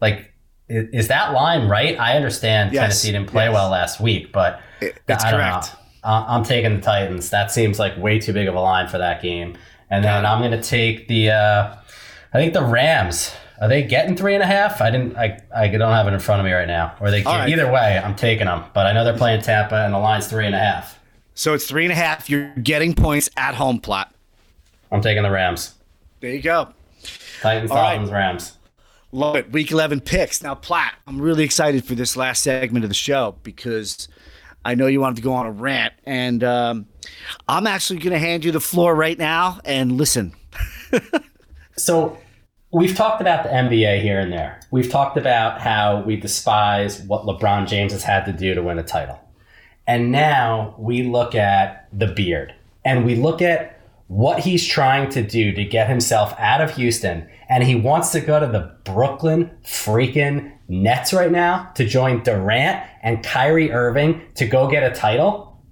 [0.00, 0.32] Like,
[0.68, 1.98] is, is that line right?
[1.98, 2.82] I understand yes.
[2.82, 3.54] Tennessee didn't play yes.
[3.54, 5.72] well last week, but it, it's I correct.
[5.74, 5.80] Know.
[6.04, 7.30] I'm taking the Titans.
[7.30, 9.58] That seems like way too big of a line for that game.
[9.90, 11.30] And then I'm going to take the.
[11.30, 11.76] Uh,
[12.32, 13.32] I think the Rams.
[13.60, 14.82] Are they getting three and a half?
[14.82, 15.16] I didn't.
[15.16, 16.94] I, I don't have it in front of me right now.
[17.00, 17.48] Or they right.
[17.48, 18.64] either way, I'm taking them.
[18.74, 20.98] But I know they're playing Tampa, and the line's three and a half.
[21.34, 22.28] So it's three and a half.
[22.28, 24.12] You're getting points at home Platt.
[24.92, 25.74] I'm taking the Rams.
[26.20, 26.72] There you go.
[27.40, 28.18] Titans, All Dolphins, right.
[28.18, 28.52] Rams.
[29.12, 29.52] Love it.
[29.52, 30.42] Week 11 picks.
[30.42, 34.08] Now, Platt, I'm really excited for this last segment of the show because
[34.64, 35.94] I know you wanted to go on a rant.
[36.04, 36.86] And um,
[37.48, 40.34] I'm actually going to hand you the floor right now and listen.
[41.76, 42.18] so
[42.72, 44.60] We've talked about the NBA here and there.
[44.70, 48.78] We've talked about how we despise what LeBron James has had to do to win
[48.78, 49.18] a title.
[49.86, 55.22] And now we look at the beard and we look at what he's trying to
[55.22, 57.28] do to get himself out of Houston.
[57.48, 62.84] And he wants to go to the Brooklyn freaking Nets right now to join Durant
[63.02, 65.62] and Kyrie Irving to go get a title.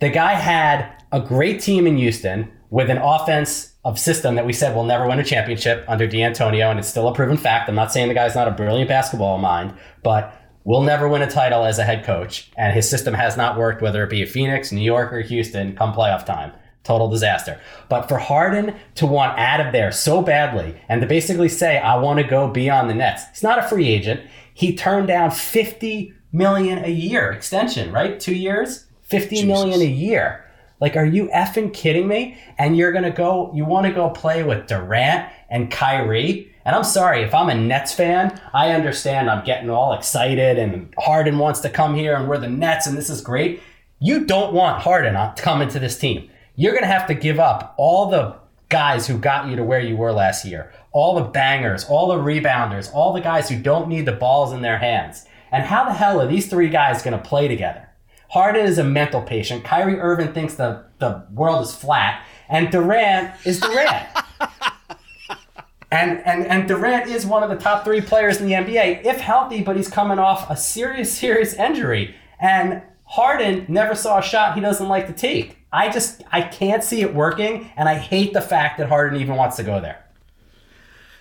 [0.00, 4.52] The guy had a great team in Houston with an offense of system that we
[4.52, 7.68] said will never win a championship under D'Antonio, and it's still a proven fact.
[7.68, 11.30] I'm not saying the guy's not a brilliant basketball mind, but will never win a
[11.30, 14.26] title as a head coach, and his system has not worked, whether it be a
[14.26, 16.52] Phoenix, New York, or Houston, come playoff time.
[16.84, 17.60] Total disaster.
[17.88, 21.96] But for Harden to want out of there so badly and to basically say, I
[21.96, 24.20] want to go be on the Nets, he's not a free agent.
[24.54, 28.18] He turned down 50 million a year extension, right?
[28.18, 29.46] Two years, fifty Jesus.
[29.46, 30.44] million a year.
[30.80, 32.38] Like, are you effing kidding me?
[32.56, 36.52] And you're gonna go, you wanna go play with Durant and Kyrie?
[36.64, 40.94] And I'm sorry, if I'm a Nets fan, I understand I'm getting all excited and
[40.98, 43.62] Harden wants to come here and we're the Nets and this is great.
[44.00, 46.30] You don't want Harden uh, to come into this team.
[46.54, 48.36] You're gonna have to give up all the
[48.68, 52.18] guys who got you to where you were last year, all the bangers, all the
[52.18, 55.24] rebounders, all the guys who don't need the balls in their hands.
[55.50, 57.87] And how the hell are these three guys gonna play together?
[58.28, 59.64] Harden is a mental patient.
[59.64, 62.24] Kyrie Irving thinks the, the world is flat.
[62.48, 64.06] And Durant is Durant.
[65.90, 69.20] and, and, and Durant is one of the top three players in the NBA, if
[69.20, 72.14] healthy, but he's coming off a serious, serious injury.
[72.38, 75.58] And Harden never saw a shot he doesn't like to take.
[75.72, 79.36] I just I can't see it working, and I hate the fact that Harden even
[79.36, 80.02] wants to go there.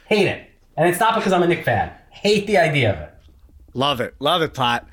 [0.06, 0.50] Hate it.
[0.78, 1.92] And it's not because I'm a Knick fan.
[2.12, 3.14] Hate the idea of it.
[3.74, 4.16] Love it.
[4.20, 4.88] Love it, Pot.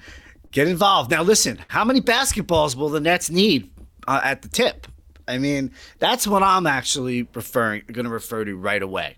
[0.55, 1.11] Get involved.
[1.11, 3.73] Now, listen, how many basketballs will the Nets need
[4.07, 4.87] uh, at the tip?
[5.27, 9.17] I mean, that's what I'm actually referring going to refer to right away.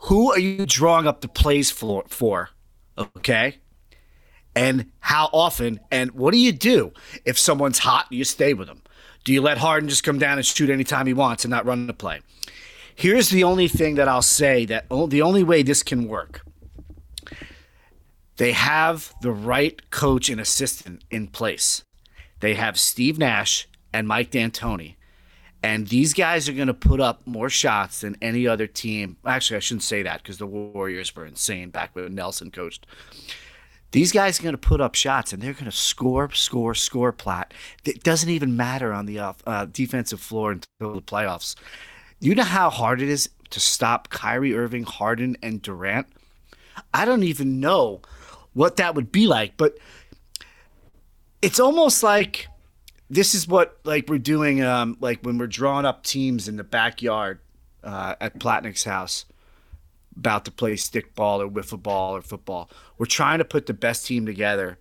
[0.00, 2.04] Who are you drawing up the plays for?
[2.08, 2.50] For
[2.98, 3.56] okay,
[4.54, 5.80] and how often?
[5.90, 6.92] And what do you do
[7.24, 8.08] if someone's hot?
[8.10, 8.82] And you stay with them.
[9.24, 11.86] Do you let Harden just come down and shoot anytime he wants and not run
[11.86, 12.20] the play?
[12.94, 16.42] Here's the only thing that I'll say that the only way this can work
[18.40, 21.84] they have the right coach and assistant in place.
[22.40, 24.94] They have Steve Nash and Mike D'Antoni.
[25.62, 29.18] And these guys are going to put up more shots than any other team.
[29.26, 32.86] Actually, I shouldn't say that because the Warriors were insane back when Nelson coached.
[33.90, 37.12] These guys are going to put up shots and they're going to score, score, score.
[37.12, 37.52] Platt.
[37.84, 41.56] It doesn't even matter on the uh, defensive floor until the playoffs.
[42.20, 46.06] You know how hard it is to stop Kyrie Irving, Harden, and Durant.
[46.94, 48.00] I don't even know
[48.54, 49.56] what that would be like.
[49.56, 49.78] But
[51.42, 52.48] it's almost like
[53.08, 56.64] this is what like we're doing um, like when we're drawing up teams in the
[56.64, 57.40] backyard
[57.82, 59.24] uh, at Platnick's house.
[60.16, 62.70] about to play stickball or wiffle ball or football.
[62.98, 64.78] We're trying to put the best team together,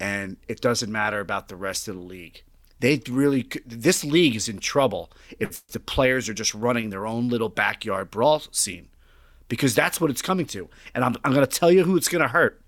[0.00, 2.42] and it doesn't matter about the rest of the league.
[2.80, 7.28] They really, this league is in trouble if the players are just running their own
[7.28, 8.88] little backyard brawl scene,
[9.48, 10.68] because that's what it's coming to.
[10.94, 12.62] And I'm, I'm going to tell you who it's going to hurt.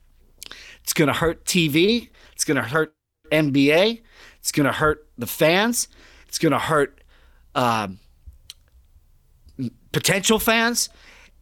[0.82, 2.08] It's going to hurt TV.
[2.32, 2.94] It's going to hurt
[3.30, 4.02] NBA.
[4.38, 5.88] It's going to hurt the fans.
[6.28, 7.02] It's going to hurt
[7.54, 7.98] um,
[9.92, 10.88] potential fans.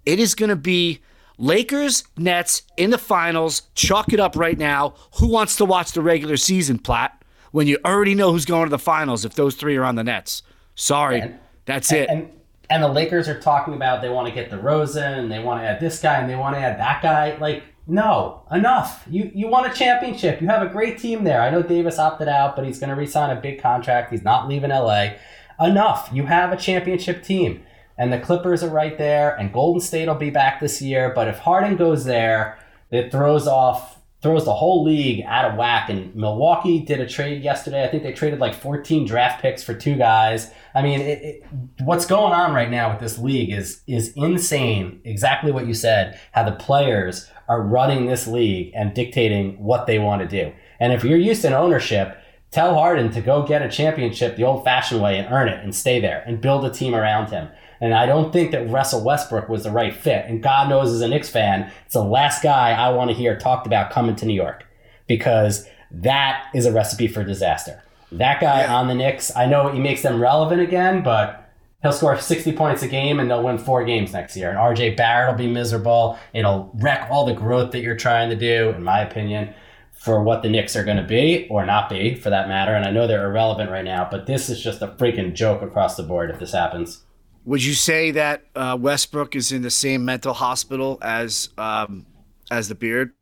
[0.04, 1.00] It is going to be
[1.38, 3.62] Lakers, Nets in the finals.
[3.74, 4.94] Chalk it up right now.
[5.18, 7.22] Who wants to watch the regular season, Platt,
[7.52, 10.04] when you already know who's going to the finals if those three are on the
[10.04, 10.42] Nets?
[10.74, 12.08] Sorry, and, that's it.
[12.08, 12.30] And,
[12.70, 15.66] and the Lakers are talking about they want to get DeRozan and they want to
[15.66, 17.36] add this guy and they want to add that guy.
[17.36, 19.04] Like, no, enough.
[19.10, 20.40] You you won a championship.
[20.40, 21.42] You have a great team there.
[21.42, 24.12] I know Davis opted out, but he's going to resign a big contract.
[24.12, 25.14] He's not leaving LA.
[25.60, 26.10] Enough.
[26.12, 27.62] You have a championship team
[27.98, 31.12] and the Clippers are right there, and Golden State will be back this year.
[31.14, 32.58] But if Harden goes there,
[32.90, 35.88] it throws off throws the whole league out of whack.
[35.88, 37.84] And Milwaukee did a trade yesterday.
[37.84, 40.50] I think they traded like 14 draft picks for two guys.
[40.74, 41.46] I mean, it, it,
[41.84, 45.00] what's going on right now with this league is is insane.
[45.04, 46.18] Exactly what you said.
[46.32, 50.52] How the players are running this league and dictating what they want to do.
[50.78, 52.18] And if you're used to ownership,
[52.50, 56.00] tell Harden to go get a championship the old-fashioned way and earn it and stay
[56.00, 57.48] there and build a team around him.
[57.80, 60.26] And I don't think that Russell Westbrook was the right fit.
[60.26, 63.38] And God knows, as a Knicks fan, it's the last guy I want to hear
[63.38, 64.64] talked about coming to New York
[65.06, 67.82] because that is a recipe for disaster.
[68.10, 68.74] That guy yeah.
[68.74, 71.47] on the Knicks, I know he makes them relevant again, but
[71.82, 74.50] he'll score 60 points a game and they'll win four games next year.
[74.50, 76.18] And RJ Barrett will be miserable.
[76.32, 79.54] It'll wreck all the growth that you're trying to do, in my opinion,
[79.92, 82.74] for what the Knicks are going to be or not be, for that matter.
[82.74, 85.96] And I know they're irrelevant right now, but this is just a freaking joke across
[85.96, 87.04] the board if this happens.
[87.44, 92.04] Would you say that uh, Westbrook is in the same mental hospital as um,
[92.50, 93.12] as the Beard?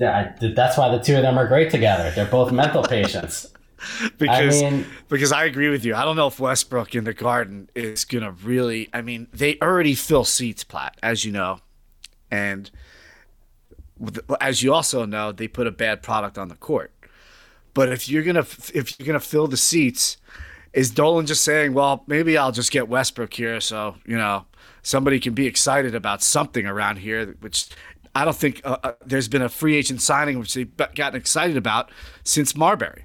[0.00, 2.10] Yeah, I, that's why the two of them are great together.
[2.10, 3.53] They're both mental patients.
[4.18, 5.94] because I mean, because I agree with you.
[5.94, 8.88] I don't know if Westbrook in the Garden is gonna really.
[8.92, 11.60] I mean, they already fill seats, Platt, as you know,
[12.30, 12.70] and
[14.40, 16.92] as you also know, they put a bad product on the court.
[17.74, 20.16] But if you're gonna if you're gonna fill the seats
[20.74, 24.44] is Dolan just saying, well, maybe I'll just get Westbrook here so, you know,
[24.82, 27.68] somebody can be excited about something around here, which
[28.14, 31.56] I don't think uh, uh, there's been a free agent signing which they've gotten excited
[31.56, 31.90] about
[32.24, 33.04] since Marbury.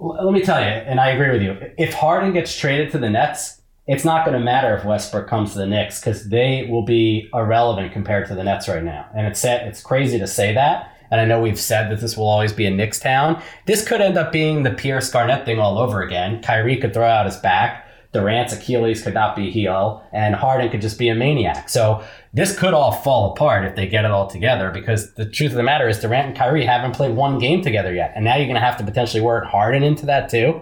[0.00, 1.72] Let me tell you, and I agree with you.
[1.78, 5.52] If Harden gets traded to the Nets, it's not going to matter if Westbrook comes
[5.52, 9.06] to the Knicks because they will be irrelevant compared to the Nets right now.
[9.14, 12.28] And it's it's crazy to say that and I know we've said that this will
[12.28, 13.42] always be a Knicks town.
[13.66, 16.40] This could end up being the Pierce Garnett thing all over again.
[16.42, 17.86] Kyrie could throw out his back.
[18.12, 21.68] Durant's Achilles could not be healed, and Harden could just be a maniac.
[21.68, 24.70] So this could all fall apart if they get it all together.
[24.70, 27.94] Because the truth of the matter is, Durant and Kyrie haven't played one game together
[27.94, 30.60] yet, and now you're going to have to potentially work Harden into that too.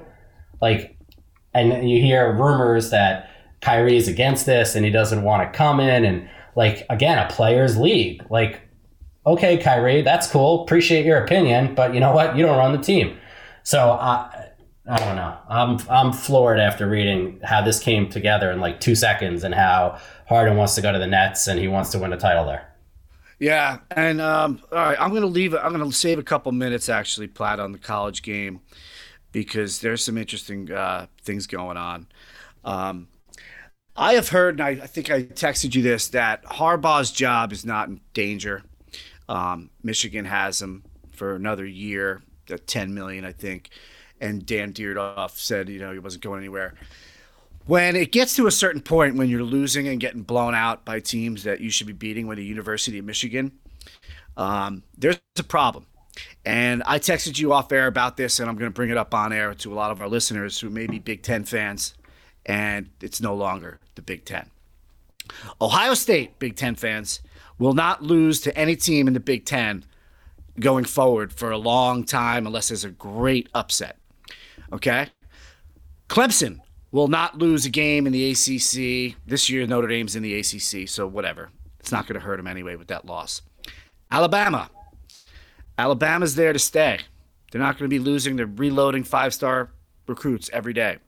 [0.61, 0.97] Like,
[1.55, 3.31] and you hear rumors that
[3.61, 7.79] Kyrie's against this and he doesn't want to come in, and like again, a players'
[7.79, 8.25] league.
[8.31, 8.61] Like
[9.27, 10.63] okay, Kyrie, that's cool.
[10.63, 12.37] Appreciate your opinion, but you know what?
[12.37, 13.19] You don't run the team.
[13.63, 14.38] So I,
[14.89, 15.37] I don't know.
[15.49, 20.01] I'm I'm floored after reading how this came together in like two seconds and how
[20.27, 22.75] Harden wants to go to the Nets and he wants to win a title there.
[23.39, 25.55] Yeah, and um, all right, I'm gonna leave.
[25.55, 28.61] I'm gonna save a couple minutes actually, Platt, on the college game
[29.31, 32.07] because there's some interesting uh, things going on.
[32.65, 33.09] Um,
[33.95, 37.67] I have heard, and I, I think I texted you this, that Harbaugh's job is
[37.67, 38.63] not in danger.
[39.29, 43.71] Um, Michigan has him for another year, at 10 million, I think.
[44.21, 46.75] And Dan Dierdorf said, you know, he wasn't going anywhere.
[47.67, 51.01] When it gets to a certain point when you're losing and getting blown out by
[51.01, 53.53] teams that you should be beating, with the University of Michigan,
[54.37, 55.87] um, there's a problem.
[56.45, 59.15] And I texted you off air about this, and I'm going to bring it up
[59.15, 61.95] on air to a lot of our listeners who may be Big Ten fans,
[62.47, 64.51] and it's no longer the Big Ten.
[65.61, 67.21] Ohio State Big Ten fans
[67.59, 69.85] will not lose to any team in the Big Ten
[70.59, 73.98] going forward for a long time unless there's a great upset.
[74.73, 75.09] Okay?
[76.09, 76.61] Clemson
[76.91, 79.17] will not lose a game in the ACC.
[79.27, 81.51] This year, Notre Dame's in the ACC, so whatever.
[81.81, 83.43] It's not going to hurt them anyway with that loss.
[84.11, 84.71] Alabama.
[85.77, 87.01] Alabama's there to stay.
[87.51, 88.37] They're not going to be losing.
[88.37, 89.71] They're reloading five star
[90.07, 90.99] recruits every day.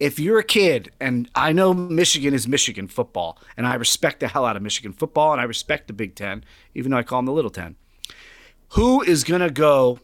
[0.00, 4.28] If you're a kid, and I know Michigan is Michigan football, and I respect the
[4.28, 6.44] hell out of Michigan football, and I respect the Big Ten,
[6.74, 7.76] even though I call them the Little Ten.
[8.70, 10.00] Who is going to go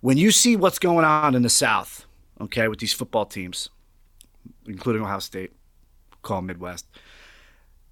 [0.00, 2.06] when you see what's going on in the South,
[2.40, 3.68] okay, with these football teams,
[4.66, 5.52] including Ohio State,
[6.22, 6.86] call Midwest?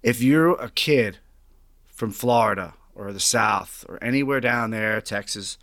[0.03, 1.17] If you're a kid
[1.85, 5.57] from Florida or the South or anywhere down there, Texas,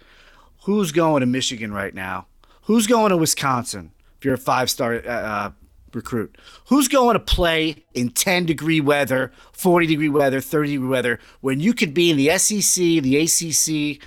[0.64, 2.26] who's going to Michigan right now?
[2.62, 3.92] Who's going to Wisconsin?
[4.18, 5.50] If you're a five star uh, uh,
[5.92, 6.36] recruit,
[6.68, 11.60] who's going to play in 10 degree weather, 40 degree weather, 30 degree weather when
[11.60, 14.02] you could be in the SEC, the ACC,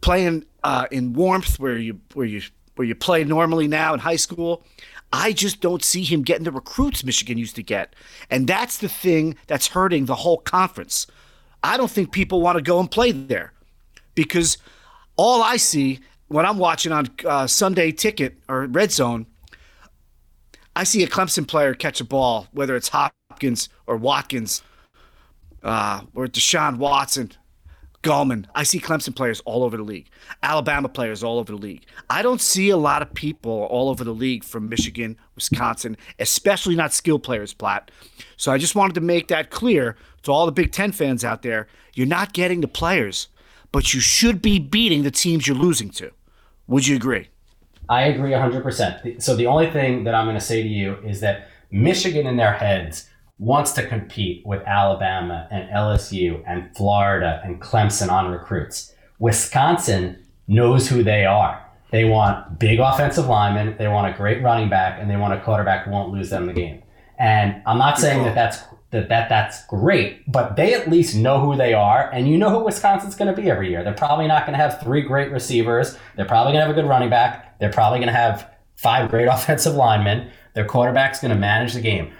[0.00, 2.42] playing uh, in warmth where you where you
[2.76, 4.64] where you play normally now in high school?
[5.12, 7.94] I just don't see him getting the recruits Michigan used to get.
[8.30, 11.06] And that's the thing that's hurting the whole conference.
[11.62, 13.52] I don't think people want to go and play there
[14.14, 14.58] because
[15.16, 19.26] all I see when I'm watching on uh, Sunday Ticket or Red Zone,
[20.76, 24.62] I see a Clemson player catch a ball, whether it's Hopkins or Watkins
[25.62, 27.32] uh, or Deshaun Watson
[28.02, 28.46] Gallman.
[28.54, 30.08] I see Clemson players all over the league,
[30.42, 31.84] Alabama players all over the league.
[32.08, 36.76] I don't see a lot of people all over the league from Michigan, Wisconsin, especially
[36.76, 37.90] not skill players, Platt.
[38.36, 41.42] So I just wanted to make that clear to all the Big Ten fans out
[41.42, 41.66] there.
[41.94, 43.28] You're not getting the players,
[43.72, 46.12] but you should be beating the teams you're losing to.
[46.68, 47.28] Would you agree?
[47.88, 49.22] I agree 100%.
[49.22, 52.36] So the only thing that I'm going to say to you is that Michigan in
[52.36, 53.07] their heads
[53.38, 58.94] wants to compete with Alabama and LSU and Florida and Clemson on recruits.
[59.18, 61.64] Wisconsin knows who they are.
[61.90, 65.40] They want big offensive linemen, they want a great running back, and they want a
[65.40, 66.82] quarterback who won't lose them the game.
[67.18, 71.40] And I'm not saying that that's that, that that's great, but they at least know
[71.40, 73.84] who they are, and you know who Wisconsin's going to be every year.
[73.84, 75.98] They're probably not going to have three great receivers.
[76.16, 77.58] They're probably going to have a good running back.
[77.58, 80.30] They're probably going to have five great offensive linemen.
[80.54, 82.12] Their quarterback's going to manage the game.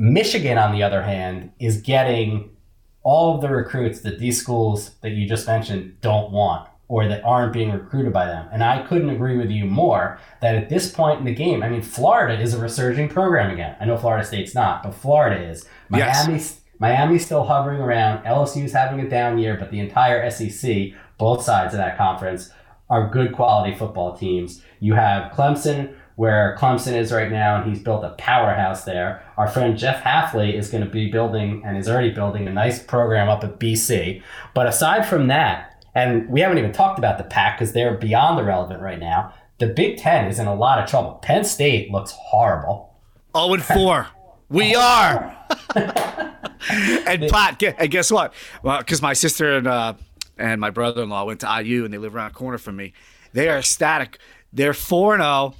[0.00, 2.56] Michigan, on the other hand, is getting
[3.02, 7.22] all of the recruits that these schools that you just mentioned don't want or that
[7.22, 8.48] aren't being recruited by them.
[8.50, 11.68] And I couldn't agree with you more that at this point in the game, I
[11.68, 13.76] mean, Florida is a resurging program again.
[13.78, 15.66] I know Florida State's not, but Florida is.
[15.90, 16.60] Miami's, yes.
[16.78, 18.24] Miami's still hovering around.
[18.24, 22.50] LSU's having a down year, but the entire SEC, both sides of that conference,
[22.88, 24.62] are good quality football teams.
[24.80, 29.22] You have Clemson, where Clemson is right now, and he's built a powerhouse there.
[29.38, 32.78] Our friend Jeff Hafley is going to be building and is already building a nice
[32.78, 34.22] program up at BC.
[34.52, 38.38] But aside from that, and we haven't even talked about the Pac because they're beyond
[38.38, 39.32] the relevant right now.
[39.60, 41.12] The Big Ten is in a lot of trouble.
[41.22, 42.94] Penn State looks horrible.
[43.34, 44.06] Oh, and 4.
[44.50, 45.34] We are.
[45.74, 48.34] and Pat, and guess what?
[48.62, 49.94] Well, because my sister and uh,
[50.36, 52.92] and my brother-in-law went to IU and they live around the corner from me.
[53.32, 54.18] They are ecstatic.
[54.52, 55.54] They're 4 0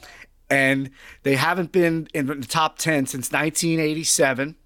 [0.51, 0.91] and
[1.23, 4.57] they haven't been in the top 10 since 1987.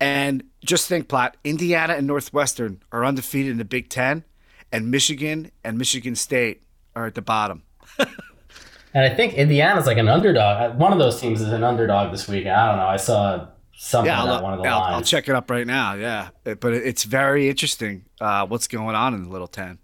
[0.00, 4.24] And just think, Platt, Indiana and Northwestern are undefeated in the Big Ten,
[4.72, 6.62] and Michigan and Michigan State
[6.94, 7.64] are at the bottom.
[7.98, 10.78] and I think Indiana's like an underdog.
[10.78, 12.46] One of those teams is an underdog this week.
[12.46, 12.86] I don't know.
[12.86, 14.94] I saw something yeah, about one of the I'll, lines.
[14.94, 15.94] I'll check it up right now.
[15.94, 19.78] Yeah, but it's very interesting uh, what's going on in the Little Ten.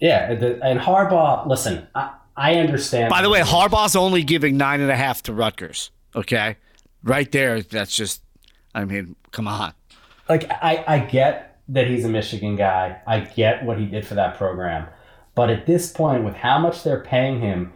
[0.00, 1.46] Yeah, and Harbaugh.
[1.46, 3.10] Listen, I, I understand.
[3.10, 5.90] By the way, Harbaugh's only giving nine and a half to Rutgers.
[6.14, 6.56] Okay,
[7.02, 7.62] right there.
[7.62, 8.22] That's just.
[8.74, 9.72] I mean, come on.
[10.28, 13.00] Like I, I get that he's a Michigan guy.
[13.06, 14.86] I get what he did for that program,
[15.34, 17.72] but at this point, with how much they're paying him,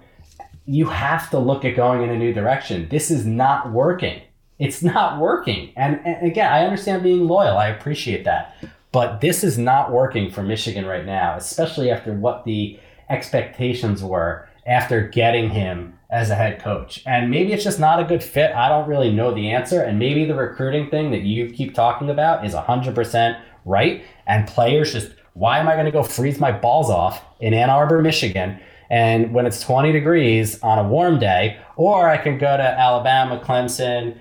[0.66, 2.88] you have to look at going in a new direction.
[2.90, 4.20] This is not working.
[4.58, 5.72] It's not working.
[5.74, 7.56] And, and again, I understand being loyal.
[7.56, 8.54] I appreciate that.
[8.92, 14.48] But this is not working for Michigan right now, especially after what the expectations were
[14.66, 17.02] after getting him as a head coach.
[17.06, 18.52] And maybe it's just not a good fit.
[18.54, 19.82] I don't really know the answer.
[19.82, 24.04] And maybe the recruiting thing that you keep talking about is 100% right.
[24.26, 27.70] And players just, why am I going to go freeze my balls off in Ann
[27.70, 28.58] Arbor, Michigan?
[28.90, 33.40] And when it's 20 degrees on a warm day, or I can go to Alabama,
[33.42, 34.18] Clemson,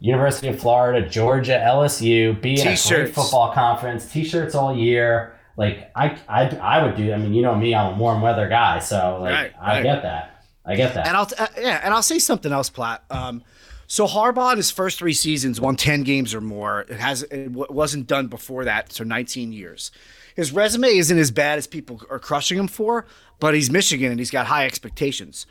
[0.00, 2.90] University of Florida, Georgia, LSU, be in T-shirts.
[2.90, 7.12] a great football conference, t-shirts all year, like I, I, I would do.
[7.12, 9.82] I mean, you know me, I'm a warm weather guy, so like right, I right.
[9.82, 10.44] get that.
[10.64, 11.06] I get that.
[11.06, 13.04] And I'll uh, yeah, and I'll say something else, Platt.
[13.10, 13.42] Um,
[13.86, 16.82] so Harbaugh, in his first three seasons, won ten games or more.
[16.82, 19.90] It has it wasn't done before that, so 19 years.
[20.36, 23.04] His resume isn't as bad as people are crushing him for,
[23.40, 25.46] but he's Michigan and he's got high expectations.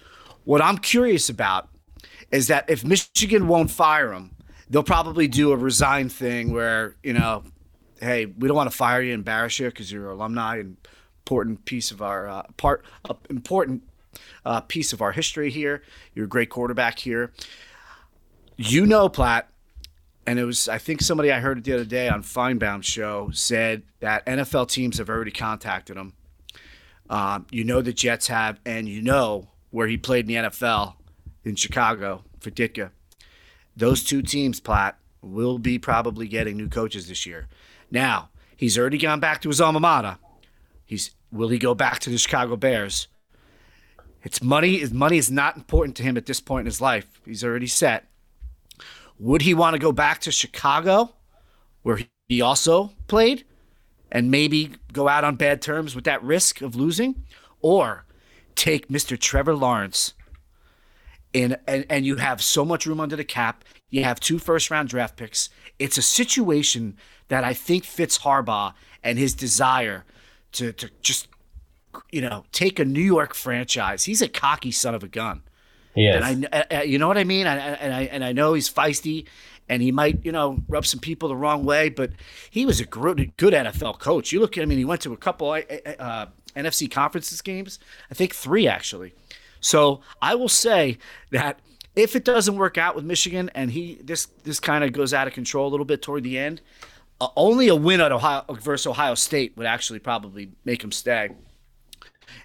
[0.46, 1.68] What I'm curious about
[2.32, 4.36] is that if Michigan won't fire him,
[4.70, 7.44] they'll probably do a resign thing where you know
[8.02, 10.78] hey, we don't want to fire you, and embarrass you because you're an alumni and
[11.20, 13.84] important piece of our uh, part, uh, important
[14.46, 15.84] uh, piece of our history here.
[16.14, 17.32] You're a great quarterback here.
[18.58, 19.50] You know, Platt,
[20.26, 23.84] and it was I think somebody I heard the other day on Finebaum show said
[24.00, 26.14] that NFL teams have already contacted him.
[27.10, 30.94] Um, you know the Jets have, and you know where he played in the NFL
[31.44, 32.92] in Chicago for Ditka.
[33.76, 37.48] Those two teams, Platt, will be probably getting new coaches this year.
[37.92, 38.30] Now,
[38.60, 40.18] He's already gone back to his alma mater.
[40.86, 43.08] He's will he go back to the Chicago Bears?
[44.22, 44.82] It's money.
[44.82, 47.22] Is money is not important to him at this point in his life.
[47.26, 48.10] He's already set.
[49.18, 51.14] Would he want to go back to Chicago,
[51.84, 53.46] where he also played,
[54.12, 57.24] and maybe go out on bad terms with that risk of losing,
[57.62, 58.04] or
[58.56, 59.18] take Mr.
[59.18, 60.16] Trevor Lawrence?
[61.32, 63.64] In, and, and you have so much room under the cap.
[63.90, 65.50] You have two first round draft picks.
[65.78, 66.98] It's a situation
[67.30, 68.74] that I think fits Harbaugh
[69.04, 70.04] and his desire
[70.54, 71.28] to, to just,
[72.12, 74.04] you know, take a New York franchise.
[74.04, 75.42] He's a cocky son of a gun.
[75.96, 76.16] Is.
[76.16, 77.48] And I, uh, you know what I mean?
[77.48, 79.26] I, and I and I know he's feisty,
[79.68, 81.90] and he might, you know, rub some people the wrong way.
[81.90, 82.12] But
[82.50, 84.32] he was a good, good NFL coach.
[84.32, 85.62] You look at, I mean, he went to a couple uh,
[86.00, 87.80] uh NFC conferences games.
[88.12, 89.14] I think three actually.
[89.62, 90.98] So I will say
[91.32, 91.60] that
[91.96, 95.28] if it doesn't work out with Michigan, and he this this kind of goes out
[95.28, 96.62] of control a little bit toward the end,
[97.22, 101.30] uh, only a win at Ohio versus Ohio State would actually probably make him stay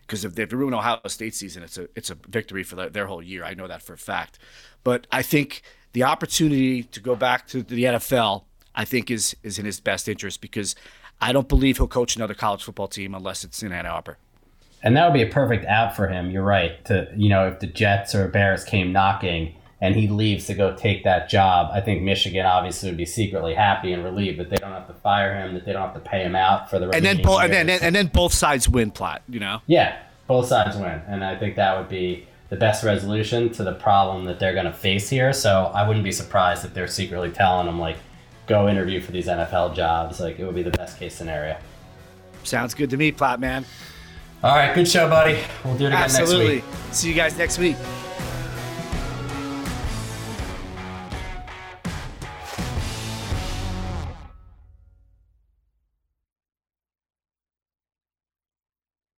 [0.06, 3.06] because if they ruin Ohio State season, it's a it's a victory for their, their
[3.06, 3.44] whole year.
[3.44, 4.38] I know that for a fact.
[4.82, 5.62] But I think
[5.92, 8.44] the opportunity to go back to the NFL,
[8.74, 10.74] I think is is in his best interest because
[11.20, 14.18] I don't believe he'll coach another college football team unless it's in Ann Arbor.
[14.82, 16.30] And that would be a perfect out for him.
[16.30, 16.84] You're right.
[16.86, 19.54] To you know, if the Jets or Bears came knocking
[19.84, 23.52] and he leaves to go take that job, I think Michigan obviously would be secretly
[23.52, 26.00] happy and relieved that they don't have to fire him, that they don't have to
[26.00, 28.90] pay him out for the and then both and then and then both sides win.
[28.90, 29.60] Platt, you know.
[29.66, 33.74] Yeah, both sides win, and I think that would be the best resolution to the
[33.74, 35.34] problem that they're going to face here.
[35.34, 37.98] So I wouldn't be surprised if they're secretly telling him like,
[38.46, 40.18] go interview for these NFL jobs.
[40.18, 41.58] Like it would be the best case scenario.
[42.42, 43.66] Sounds good to me, Platt man.
[44.42, 45.40] All right, good show, buddy.
[45.62, 46.36] We'll do it again Absolutely.
[46.36, 46.64] next week.
[46.64, 46.94] Absolutely.
[46.94, 47.76] See you guys next week.